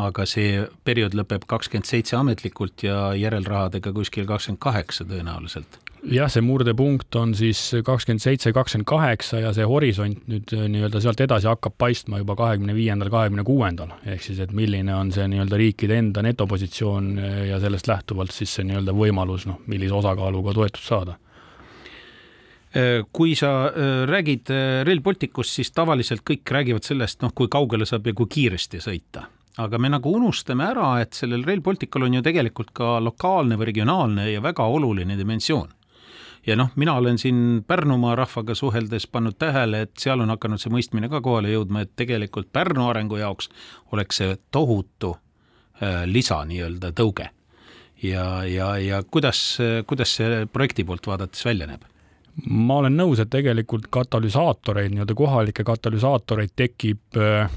[0.00, 5.78] aga see periood lõpeb kakskümmend seitse ametlikult ja järelrahadega kuskil kakskümmend kaheksa tõenäoliselt
[6.12, 11.02] jah, see murdepunkt on siis kakskümmend seitse, kakskümmend kaheksa ja see horisont nüüd äh, nii-öelda
[11.02, 13.94] sealt edasi hakkab paistma juba kahekümne viiendal, kahekümne kuuendal.
[14.06, 18.54] ehk siis, et milline on see nii-öelda riikide enda netopositsioon äh, ja sellest lähtuvalt siis
[18.58, 21.16] see nii-öelda võimalus, noh, millise osakaaluga toetust saada
[22.76, 23.70] äh, kui sa
[24.06, 24.52] räägid
[24.86, 29.26] Rail Balticust, siis tavaliselt kõik räägivad sellest, noh, kui kaugele saab ja kui kiiresti sõita.
[29.58, 33.72] aga me nagu unustame ära, et sellel Rail Baltical on ju tegelikult ka lokaalne või
[33.72, 35.75] regionaalne ja väga oluline dimensioon
[36.46, 40.72] ja noh, mina olen siin Pärnumaa rahvaga suheldes pannud tähele, et seal on hakanud see
[40.72, 43.50] mõistmine ka kohale jõudma, et tegelikult Pärnu arengu jaoks
[43.92, 47.28] oleks see tohutu äh, lisa nii-öelda tõuge.
[48.02, 51.84] ja, ja, ja kuidas, kuidas see projekti poolt vaadates välja näeb?
[52.46, 57.48] ma olen nõus, et tegelikult katalüsaatoreid, nii-öelda kohalikke katalüsaatoreid tekib äh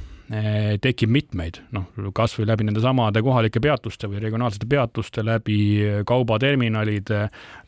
[0.82, 5.58] tekib mitmeid, noh, kas või läbi nendesamade kohalike peatuste või regionaalsete peatuste, läbi
[6.06, 7.24] kaubaterminalide,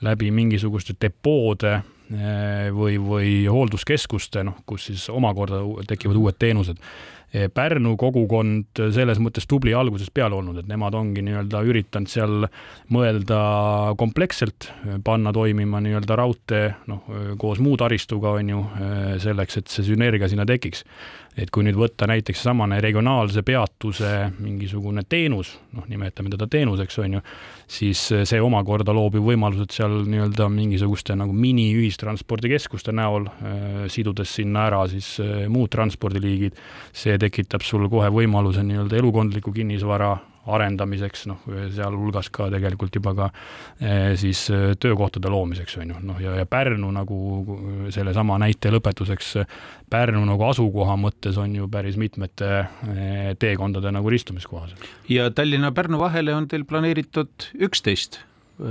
[0.05, 6.77] läbi mingisuguste depoode eh, või, või hoolduskeskuste, noh, kus siis omakorda tekivad uued teenused.
[6.77, 12.47] Eh, Pärnu kogukond selles mõttes tubli algusest peale olnud, et nemad ongi nii-öelda üritanud seal
[12.91, 13.39] mõelda
[13.99, 14.67] kompleksselt,
[15.05, 17.07] panna toimima nii-öelda raudtee noh,
[17.39, 20.85] koos muu taristuga, on ju, eh, selleks, et see sünergia sinna tekiks.
[21.31, 27.13] et kui nüüd võtta näiteks samane regionaalse peatuse mingisugune teenus, noh, nimetame teda teenuseks, on
[27.13, 27.21] ju,
[27.71, 34.65] siis see omakorda loob ju võimalused seal nii-öelda mingisuguste nagu mini-ühistranspordikeskuste näol, eh, sidudes sinna
[34.67, 35.13] ära siis
[35.47, 36.59] muud transpordiliigid,
[36.91, 40.15] see tekitab sul kohe võimaluse nii-öelda elukondliku kinnisvara
[40.49, 41.41] arendamiseks, noh,
[41.75, 43.27] sealhulgas ka tegelikult juba ka
[43.81, 47.17] eh, siis eh, töökohtade loomiseks, on ju, noh ja, ja Pärnu nagu
[47.93, 49.35] sellesama näite lõpetuseks,
[49.91, 54.73] Pärnu nagu asukoha mõttes on ju päris mitmete eh, teekondade nagu ristumiskohas.
[55.09, 58.23] ja Tallinna-Pärnu vahele on teil planeeritud üksteist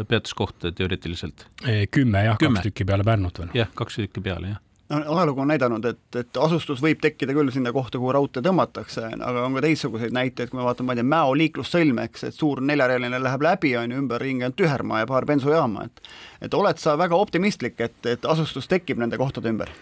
[0.08, 1.46] peatuskohta teoreetiliselt?
[1.94, 3.54] kümme jah, kaks tükki peale Pärnut veel.
[3.62, 7.52] jah, kaks tükki peale, jah no ajalugu on näidanud, et, et asustus võib tekkida küll
[7.54, 11.00] sinna kohta, kuhu raudtee tõmmatakse, aga on ka teistsuguseid näiteid, kui me vaatame, ma ei
[11.00, 15.10] tea, Mäo liiklussõlm, eks, et suur neljarealine läheb läbi, on ju, ümberringi on tühermaa ja
[15.10, 16.04] paar bensujaama, et
[16.40, 19.72] et oled sa väga optimistlik, et, et asustus tekib nende kohtade ümber?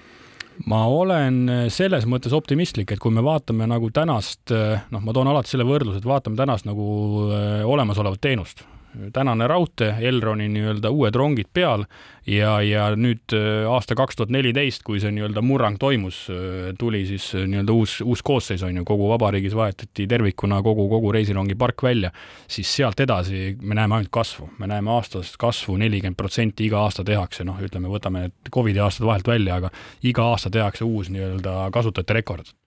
[0.67, 5.55] ma olen selles mõttes optimistlik, et kui me vaatame nagu tänast, noh, ma toon alati
[5.55, 6.89] selle võrdluse, et vaatame tänast nagu
[7.31, 8.65] äh, olemasolevat teenust
[9.13, 11.85] tänane raudtee, Elroni nii-öelda uued rongid peal
[12.27, 17.05] ja, ja nüüd äh, aasta kaks tuhat neliteist, kui see nii-öelda murrang toimus, äh, tuli
[17.09, 21.83] siis äh, nii-öelda uus, uus koosseis on ju, kogu vabariigis vahetati tervikuna kogu, kogu reisirongipark
[21.89, 22.13] välja,
[22.51, 27.05] siis sealt edasi me näeme ainult kasvu, me näeme aastast kasvu nelikümmend protsenti iga aasta
[27.07, 29.73] tehakse, noh, ütleme, võtame need Covidi aastad vahelt välja, aga
[30.07, 32.58] iga aasta tehakse uus nii-öelda kasutajate rekord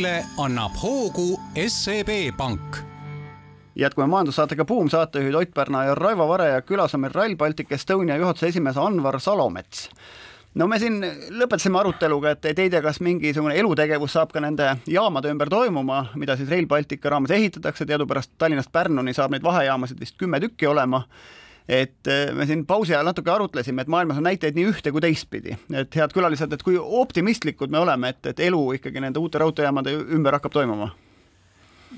[0.00, 2.76] buumile annab hoogu SEB Pank.
[3.76, 7.72] Jätkume majandussaatega Buum, saatejuhid Ott Pärna ja Raivo Vare ja külas on meil Rail Baltic
[7.72, 9.90] Estonia juhatuse esimees Anvar Salomets.
[10.54, 15.28] no me siin lõpetasime aruteluga, et ei tea, kas mingisugune elutegevus saab ka nende jaamade
[15.28, 20.16] ümber toimuma, mida siis Rail Baltica raames ehitatakse, teadupärast Tallinnast Pärnuni saab neid vahejaamasid vist
[20.16, 21.04] kümme tükki olema
[21.70, 25.02] et äh, me siin pausi ajal natuke arutlesime, et maailmas on näiteid nii ühte kui
[25.04, 29.38] teistpidi, et head külalised, et kui optimistlikud me oleme, et, et elu ikkagi nende uute
[29.38, 30.90] raudteejaamade ümber hakkab toimuma?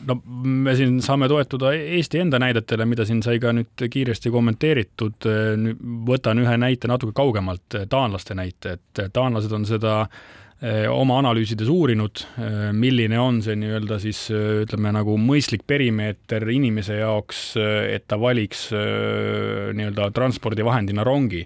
[0.08, 5.28] no me siin saame toetuda Eesti enda näidetele, mida siin sai ka nüüd kiiresti kommenteeritud.
[6.08, 12.22] võtan ühe näite natuke kaugemalt, taanlaste näite, et taanlased on seda eh, oma analüüsides uurinud,
[12.38, 18.68] eh, milline on see nii-öelda siis ütleme nagu mõistlik perimeeter inimese jaoks, et ta valiks
[18.76, 21.42] eh, nii-öelda transpordivahendina rongi.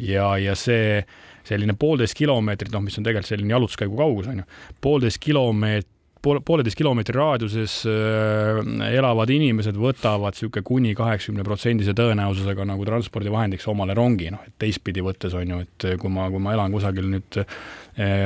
[0.00, 1.02] Ja, ja see
[1.44, 4.50] selline poolteist kilomeetrit, noh, mis on tegelikult selline jalutuskäigu kaugus, on ju,
[4.80, 8.60] poolteist kilomeetrit poole, pooleteist kilomeetri raadiuses äh,
[8.92, 15.04] elavad inimesed võtavad niisugune kuni kaheksakümne protsendise tõenäosusega nagu transpordivahendiks omale rongi, noh, et teistpidi
[15.04, 17.40] võttes on ju, et kui ma, kui ma elan kusagil nüüd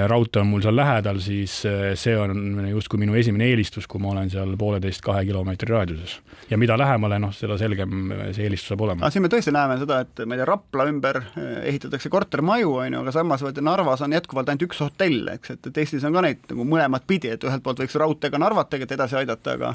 [0.07, 4.13] raudtee on mul seal lähedal, siis äh, see on justkui minu esimene eelistus, kui ma
[4.13, 6.19] olen seal pooleteist-kahe kilomeetri raadiuses.
[6.51, 9.11] ja mida lähemale, noh, seda selgem see eelistus saab olema.
[9.11, 11.21] siin me tõesti näeme seda, et ma ei tea, Rapla ümber
[11.65, 15.85] ehitatakse kortermaju, on ju, aga samas Narvas on jätkuvalt ainult üks hotell, eks, et, et
[15.85, 19.23] Eestis on ka neid nagu mõlemat pidi, et ühelt poolt võiks raudteega Narvat tegelikult edasi
[19.23, 19.75] aidata, aga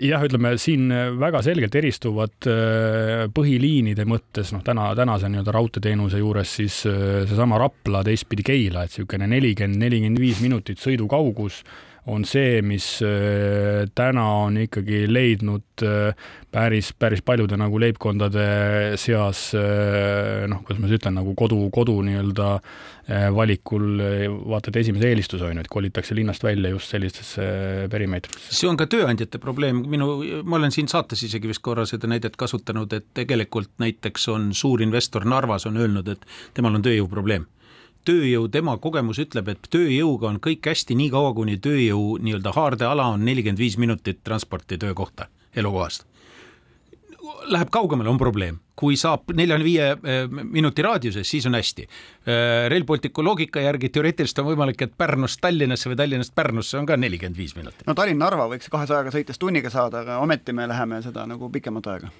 [0.00, 0.88] jah, ütleme siin
[1.20, 7.60] väga selgelt eristuvad äh, põhiliinide mõttes, noh, täna, tänase nii-öelda raudteeteenuse juures siis äh, seesama
[7.60, 11.62] Rapla teistpidi Keila, et niisugune nelikümmend, nelikümmend viis minutit sõidukaugus
[12.06, 15.64] on see, mis äh, täna on ikkagi leidnud
[16.50, 18.46] päris, päris paljude nagu leibkondade
[18.98, 22.48] seas noh, kuidas ma siis ütlen, nagu kodu, kodu nii-öelda
[23.08, 27.40] Äh, valikul äh, vaata, et esimese eelistus on ju, et kolitakse linnast välja just sellistesse
[27.40, 28.52] äh, perimeetritesse.
[28.52, 30.10] see on ka tööandjate probleem, minu,
[30.44, 35.24] ma olen siin saates isegi vist korra seda näidet kasutanud, et tegelikult näiteks on suurinvestor
[35.24, 36.28] Narvas on öelnud, et
[36.58, 37.48] temal on tööjõuprobleem
[38.08, 43.26] tööjõu, tema kogemus ütleb, et tööjõuga on kõik hästi, niikaua kuni tööjõu nii-öelda haardeala on
[43.28, 46.06] nelikümmend viis minutit transporti töökohta elukohast.
[47.52, 51.88] Läheb kaugemale, on probleem kui saab neljakümne-viie eh, minuti raadiuses, siis on hästi.
[51.88, 56.86] Eh, Rail Balticu loogika järgi teoreetiliselt on võimalik, et Pärnust Tallinnasse või Tallinnast Pärnusse on
[56.86, 57.82] ka nelikümmend viis minutit.
[57.88, 62.12] no Tallinn-Narva võiks kahesajaga sõites tunniga saada, aga ometi me läheme seda nagu pikemat aega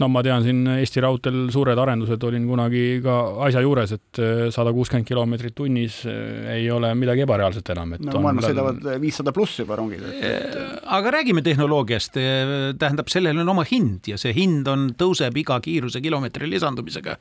[0.00, 3.16] no ma tean siin Eesti Raudteel suured arendused, olin kunagi ka
[3.46, 8.04] asja juures, et äh, sada kuuskümmend kilomeetrit tunnis äh, ei ole midagi ebareaalset enam, et
[8.04, 10.04] no maailmas sõidavad viissada pluss juba rongid.
[10.16, 12.18] Äh, aga räägime tehnoloogiast,
[12.80, 17.16] tähendab, sellel on oma hind ja see hind on, tõuseb iga kiiruse kilomeetri lisandumisega,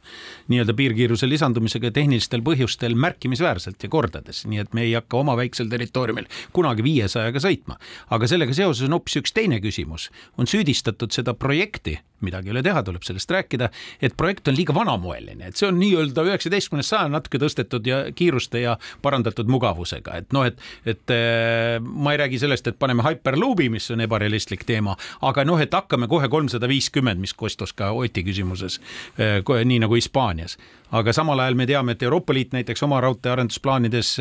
[0.52, 5.72] nii-öelda piirkiiruse lisandumisega tehnilistel põhjustel märkimisväärselt ja kordades, nii et me ei hakka oma väiksel
[5.72, 7.80] territooriumil kunagi viiesajaga sõitma.
[8.16, 12.64] aga sellega seoses on hoopis üks teine küsimus, on süüdistatud seda projekti midagi ei ole
[12.64, 13.70] teha, tuleb sellest rääkida,
[14.02, 18.62] et projekt on liiga vanamoeline, et see on nii-öelda üheksateistkümnes sajand natuke tõstetud ja kiiruste
[18.64, 23.70] ja parandatud mugavusega, et noh, et, et äh, ma ei räägi sellest, et paneme Hyperloopi,
[23.74, 24.96] mis on ebarealistlik teema,
[25.26, 28.80] aga noh, et hakkame kohe kolmsada viiskümmend, mis kostus ka Oti küsimuses,
[29.20, 30.60] äh, nii nagu Hispaanias
[30.96, 34.12] aga samal ajal me teame, et Euroopa Liit näiteks oma raudteearendusplaanides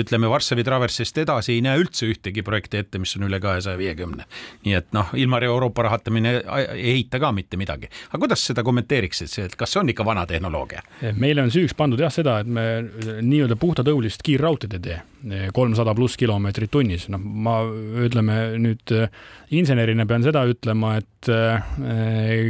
[0.00, 4.24] ütleme Varssavi traversist edasi ei näe üldse ühtegi projekti ette, mis on üle kahesaja viiekümne.
[4.64, 6.34] nii et noh, ilma Euroopa rahatamine
[6.74, 7.90] ei ehita ka mitte midagi.
[8.10, 10.82] aga kuidas seda kommenteeriksid, et kas see on ikka vana tehnoloogia?
[11.20, 12.66] meile on süüks pandud jah seda, et me
[13.20, 14.98] nii-öelda puhtatõulist kiirraudteed ei tee,
[15.56, 17.60] kolmsada pluss kilomeetrit tunnis, noh, ma
[18.06, 18.94] ütleme nüüd
[19.56, 21.30] insenerina pean seda ütlema, et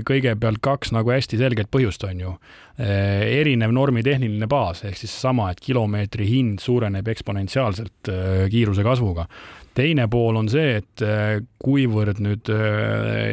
[0.07, 2.35] kõigepealt kaks nagu hästi selget põhjust on ju
[2.81, 8.13] erinev normitehniline baas ehk siis sama, et kilomeetri hind suureneb eksponentsiaalselt
[8.53, 9.27] kiiruse kasvuga.
[9.81, 12.49] Teine pool on see, et eh, kuivõrd nüüd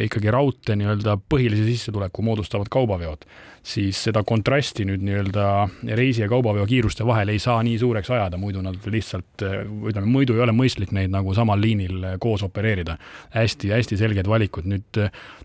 [0.04, 3.22] ikkagi raudtee nii-öelda põhilise sissetuleku moodustavad kaubaveod,
[3.64, 5.46] siis seda kontrasti nüüd nii-öelda
[5.96, 10.36] reisi ja kaubaveo kiiruste vahel ei saa nii suureks ajada, muidu nad lihtsalt, ütleme, muidu
[10.36, 12.98] ei ole mõistlik neid nagu samal liinil koos opereerida
[13.32, 13.58] hästi,.
[13.58, 15.00] hästi-hästi selged valikud, nüüd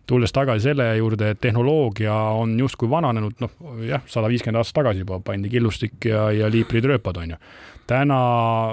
[0.06, 5.04] tulles tagasi selle juurde, et tehnoloogia on justkui vananenud, noh jah, sada viiskümmend aastat tagasi
[5.04, 7.40] juba pandi killustik ja, ja liipritrööpad, on ju.
[7.86, 8.18] Täna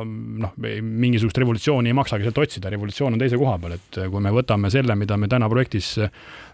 [0.05, 4.33] noh, mingisugust revolutsiooni ei maksagi sealt otsida, revolutsioon on teise koha peal, et kui me
[4.33, 5.95] võtame selle, mida me täna projektis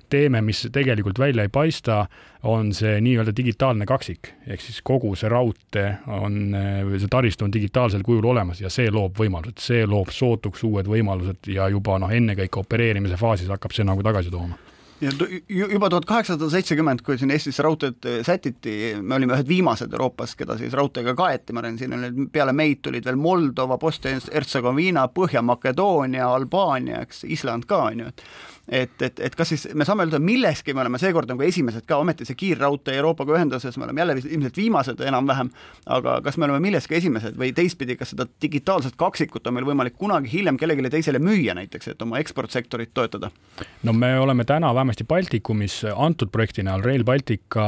[0.10, 2.06] teeme, mis tegelikult välja ei paista,
[2.46, 6.54] on see nii-öelda digitaalne kaksik, ehk siis kogu see raudtee on,
[6.94, 11.50] see taristu on digitaalsel kujul olemas ja see loob võimalused, see loob sootuks uued võimalused
[11.56, 14.60] ja juba noh, ennekõike opereerimise faasis hakkab see nagu tagasi tooma
[15.02, 20.36] juba tuhat kaheksasada seitsekümmend, kui siin Eestis raudteed äh, sätiti, me olime ühed viimased Euroopas,
[20.40, 26.30] keda siis raudteega kaeti, ma arvan, siin oli peale meid tulid veel Moldova, Bosnia-Hertsegoviina, Põhja-Makedoonia,
[26.32, 28.28] Albaania, eks, Island ka, on ju, et
[28.68, 32.00] et, et, et kas siis me saame öelda, milleski me oleme seekord nagu esimesed ka,
[32.02, 35.52] ometi see kiirraudtee Euroopaga ühenduses, me oleme jälle ilmselt viimased enam-vähem,
[35.98, 39.98] aga kas me oleme milleski esimesed või teistpidi, kas seda digitaalset kaksikut on meil võimalik
[40.00, 43.32] kunagi hiljem kellelegi teisele müüa näiteks, et oma eksportsektorit toetada?
[43.84, 47.64] no me oleme täna vähemasti Baltikumis antud projekti näol Rail Baltica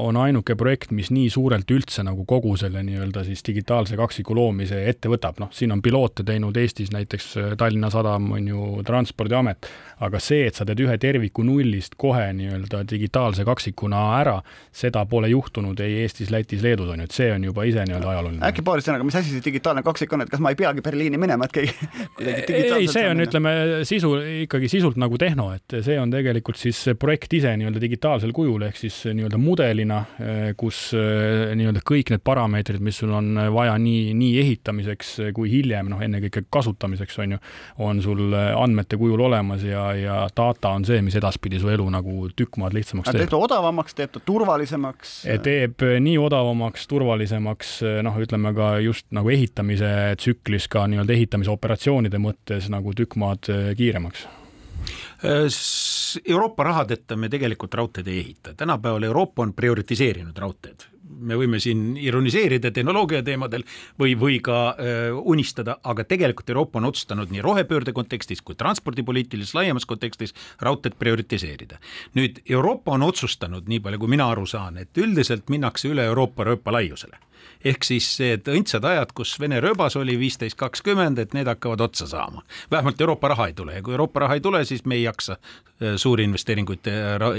[0.00, 4.78] on ainuke projekt, mis nii suurelt üldse nagu kogu selle nii-öelda siis digitaalse kaksiku loomise
[4.88, 9.68] ette võtab, noh, siin on piloote teinud Eestis näiteks Tallinna Sadam, on ju, Transpordiamet,
[10.08, 14.38] aga see, et sa teed ühe terviku nullist kohe nii-öelda digitaalse kaksikuna ära,
[14.72, 18.10] seda pole juhtunud ei Eestis, Lätis, Leedus, on ju, et see on juba ise nii-öelda
[18.14, 18.40] ajalooline.
[18.48, 21.20] äkki paari sõnaga, mis asi see digitaalne kaksik on, et kas ma ei peagi Berliini
[21.20, 21.76] minema, et keegi
[22.80, 23.54] ei, see on, ütleme,
[23.84, 28.66] sisu, ikkagi sisult nagu tehno, et see on tegelikult siis projekt ise nii-öelda digitaalsel kujul,
[28.68, 30.00] ehk siis nii-öelda mudelina,
[30.60, 36.02] kus nii-öelda kõik need parameetrid, mis sul on vaja nii, nii ehitamiseks kui hiljem, noh,
[36.04, 37.40] ennekõike kasutamiseks, on ju,
[37.84, 42.28] on sul andmete kujul olemas ja ja, data on see, mis edaspidi su elu nagu
[42.36, 43.24] tükk maad lihtsamaks teeb.
[43.24, 45.16] teeb ta odavamaks, teeb ta turvalisemaks?
[45.44, 47.74] teeb nii odavamaks, turvalisemaks,
[48.06, 49.90] noh, ütleme ka just nagu ehitamise
[50.20, 54.26] tsüklis ka nii-öelda ehitamise operatsioonide mõttes nagu tükk maad eh, kiiremaks
[56.28, 61.96] Euroopa rahadeta me tegelikult raudteed ei ehita, tänapäeval Euroopa on prioritiseerinud raudteed me võime siin
[62.00, 63.64] ironiseerida tehnoloogia teemadel
[64.00, 69.54] või, või ka äh, unistada, aga tegelikult Euroopa on otsustanud nii rohepöörde kontekstis kui transpordipoliitilises
[69.54, 71.78] laiemas kontekstis raudteed prioritiseerida.
[72.14, 76.44] nüüd Euroopa on otsustanud, nii palju kui mina aru saan, et üldiselt minnakse üle Euroopa
[76.44, 77.20] rööpa laiusele
[77.64, 82.06] ehk siis need õndsad ajad, kus Vene rööbas oli viisteist, kakskümmend, et need hakkavad otsa
[82.06, 82.42] saama.
[82.70, 85.36] vähemalt Euroopa raha ei tule ja kui Euroopa raha ei tule, siis me ei jaksa
[85.96, 86.88] suuri investeeringuid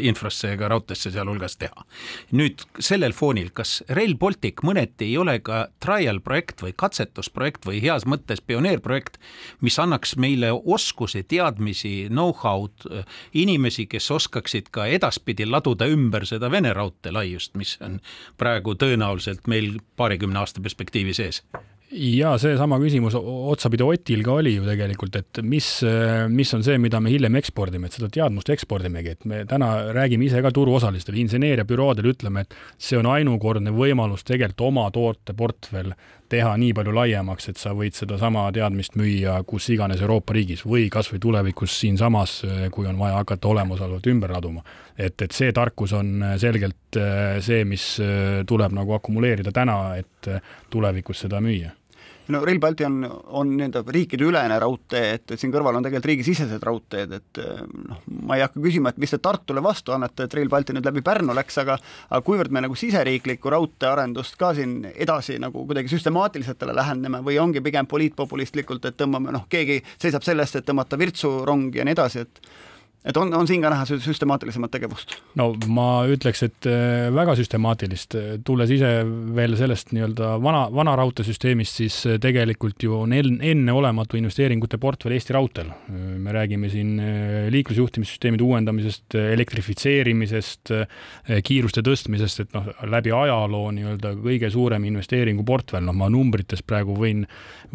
[0.02, 1.86] infrasse ega raudteesse sealhulgas teha.
[2.32, 7.82] nüüd sellel foonil, kas Rail Baltic mõneti ei ole ka trial projekt või katsetusprojekt või
[7.84, 9.20] heas mõttes pioneerprojekt,
[9.66, 16.52] mis annaks meile oskusi, teadmisi, know-how'd, äh, inimesi, kes oskaksid ka edaspidi laduda ümber seda
[16.52, 18.00] Vene raudtee laiust, mis on
[18.38, 21.44] praegu tõenäoliselt meil paarikümne aasta perspektiivi sees?
[21.92, 25.68] Ja seesama küsimus otsapidi Otil ka oli ju tegelikult, et mis,
[26.34, 30.28] mis on see, mida me hiljem ekspordime, et seda teadmust ekspordimegi, et me täna räägime
[30.28, 35.94] ise ka turuosalistele, inseneeriabüroodele ütleme, et see on ainukordne võimalus tegelikult oma tooteportfell
[36.30, 40.88] teha nii palju laiemaks, et sa võid sedasama teadmist müüa kus iganes Euroopa riigis või
[40.94, 42.40] kas või tulevikus siinsamas,
[42.74, 44.64] kui on vaja hakata olemasolevat ümber laduma.
[44.98, 50.30] et, et see tarkus on selgelt eh, see, mis eh, tuleb nagu akumuleerida täna, et
[50.32, 51.74] eh, tulevikus seda müüa
[52.34, 53.04] no Rail Baltic on,
[53.40, 57.42] on nii-öelda riikideülene raudtee, et, et siin kõrval on tegelikult riigisisesed raudteed, et
[57.90, 60.88] noh, ma ei hakka küsima, et mis te Tartule vastu annate, et Rail Baltic nüüd
[60.88, 61.78] läbi Pärnu läks, aga
[62.10, 67.64] aga kuivõrd me nagu siseriiklikku raudteearendust ka siin edasi nagu kuidagi süstemaatiliselt läheneme või ongi
[67.66, 71.98] pigem poliitpopulistlikult, et tõmbame, noh, keegi seisab selle eest, et tõmmata Virtsu rongi ja nii
[71.98, 72.42] edasi, et
[73.06, 75.16] et on, on siin ka näha süstemaatilisemat tegevust?
[75.38, 78.90] no ma ütleks, et äh, väga süstemaatilist, tulles ise
[79.38, 85.36] veel sellest nii-öelda vana, vana raudteesüsteemist, siis äh, tegelikult ju on enneolematu investeeringute portfell Eesti
[85.36, 85.70] Raudteel.
[85.90, 90.72] me räägime siin äh, liiklusjuhtimissüsteemide uuendamisest, elektrifitseerimisest,
[91.46, 97.26] kiiruste tõstmisest, et noh, läbi ajaloo nii-öelda kõige suurem investeeringuportfell, noh, ma numbrites praegu võin,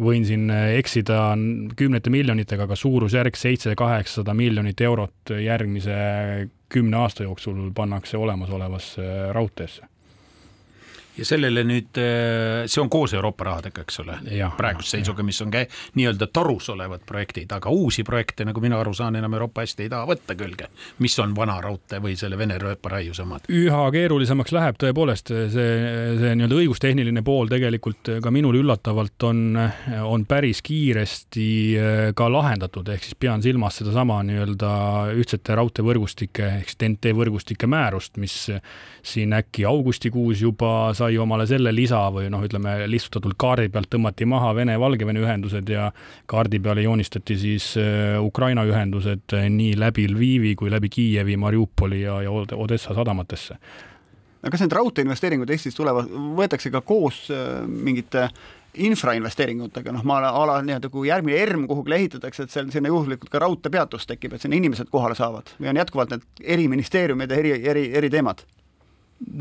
[0.01, 1.31] võin siin eksida
[1.77, 5.95] kümnete miljonitega, aga suurusjärk seitse-kaheksasada miljonit eurot järgmise
[6.69, 9.90] kümne aasta jooksul pannakse olemasolevasse raudteesse
[11.17, 14.17] ja sellele nüüd, äh, see on koos Euroopa rahadega, eks ole,
[14.57, 19.17] praeguse seisuga, mis on nii-öelda torus olevad projektid, aga uusi projekte, nagu mina aru saan,
[19.19, 20.69] enam Euroopa hästi ei taha võtta külge.
[20.99, 23.49] mis on vana raudtee või selle Vene rööparaiuse omad?
[23.51, 29.59] üha keerulisemaks läheb tõepoolest see, see nii-öelda õigustehniline pool tegelikult ka minul üllatavalt on,
[30.05, 34.71] on päris kiiresti äh, ka lahendatud, ehk siis pean silmas sedasama nii-öelda
[35.19, 38.47] ühtsete raudteevõrgustike ehk siis TNT võrgustike määrust, mis
[39.03, 44.27] siin äkki augustikuus juba sai omale selle lisa või noh, ütleme lihtsustatult kaardi pealt tõmmati
[44.29, 45.89] maha Vene-Valgevene ühendused ja
[46.31, 52.03] kaardi peale joonistati siis äh, Ukraina ühendused äh, nii läbi Lvivi kui läbi Kiievi, Mariupoli
[52.05, 53.59] ja, ja Odessa sadamatesse
[54.41, 58.29] aga kas need raudteeinvesteeringud Eestis tulevad, võetakse ka koos äh, mingite
[58.71, 63.41] infrainvesteeringutega, noh, ma ala nii-öelda, kui järgmine ERM kuhugi ehitatakse, et seal sinna juhuslikult ka
[63.43, 67.53] raudteepeatus tekib, et sinna inimesed kohale saavad või on jätkuvalt need eri ministeeriumid ja eri,
[67.73, 68.45] eri, eri teemad?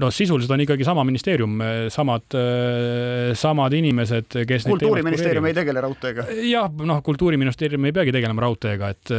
[0.01, 2.37] No sisuliselt on ikkagi sama ministeerium, samad,
[3.35, 6.27] samad inimesed, kes kultuuriministeerium ei tegele raudteega?
[6.47, 9.13] jah, noh, kultuuriministeerium ei peagi tegelema raudteega, et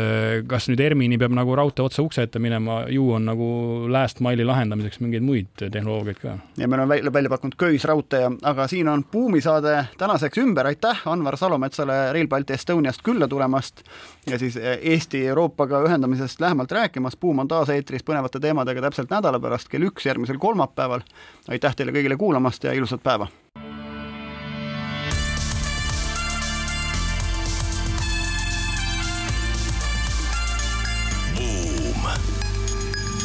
[0.49, 3.49] kas nüüd ERMini peab nagu raudtee otsa ukse ette minema, ju on nagu
[3.91, 6.37] last mile'i lahendamiseks mingeid muid tehnoloogiaid ka.
[6.61, 11.37] ja meil on välja, välja pakkunud köisraudtee, aga siin on buumisaade tänaseks ümber, aitäh Anvar
[11.37, 13.83] Salometsale Rail Baltic Estoniast külla tulemast
[14.27, 19.39] ja siis Eesti Euroopaga ühendamisest lähemalt rääkimas, Buum on taas eetris põnevate teemadega täpselt nädala
[19.39, 21.01] pärast kell üks järgmisel kolmapäeval kolmapäeval.
[21.49, 23.27] aitäh teile kõigile kuulamast ja ilusat päeva!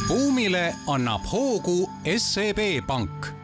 [0.09, 3.36] buumile annab hoogu SEB Pank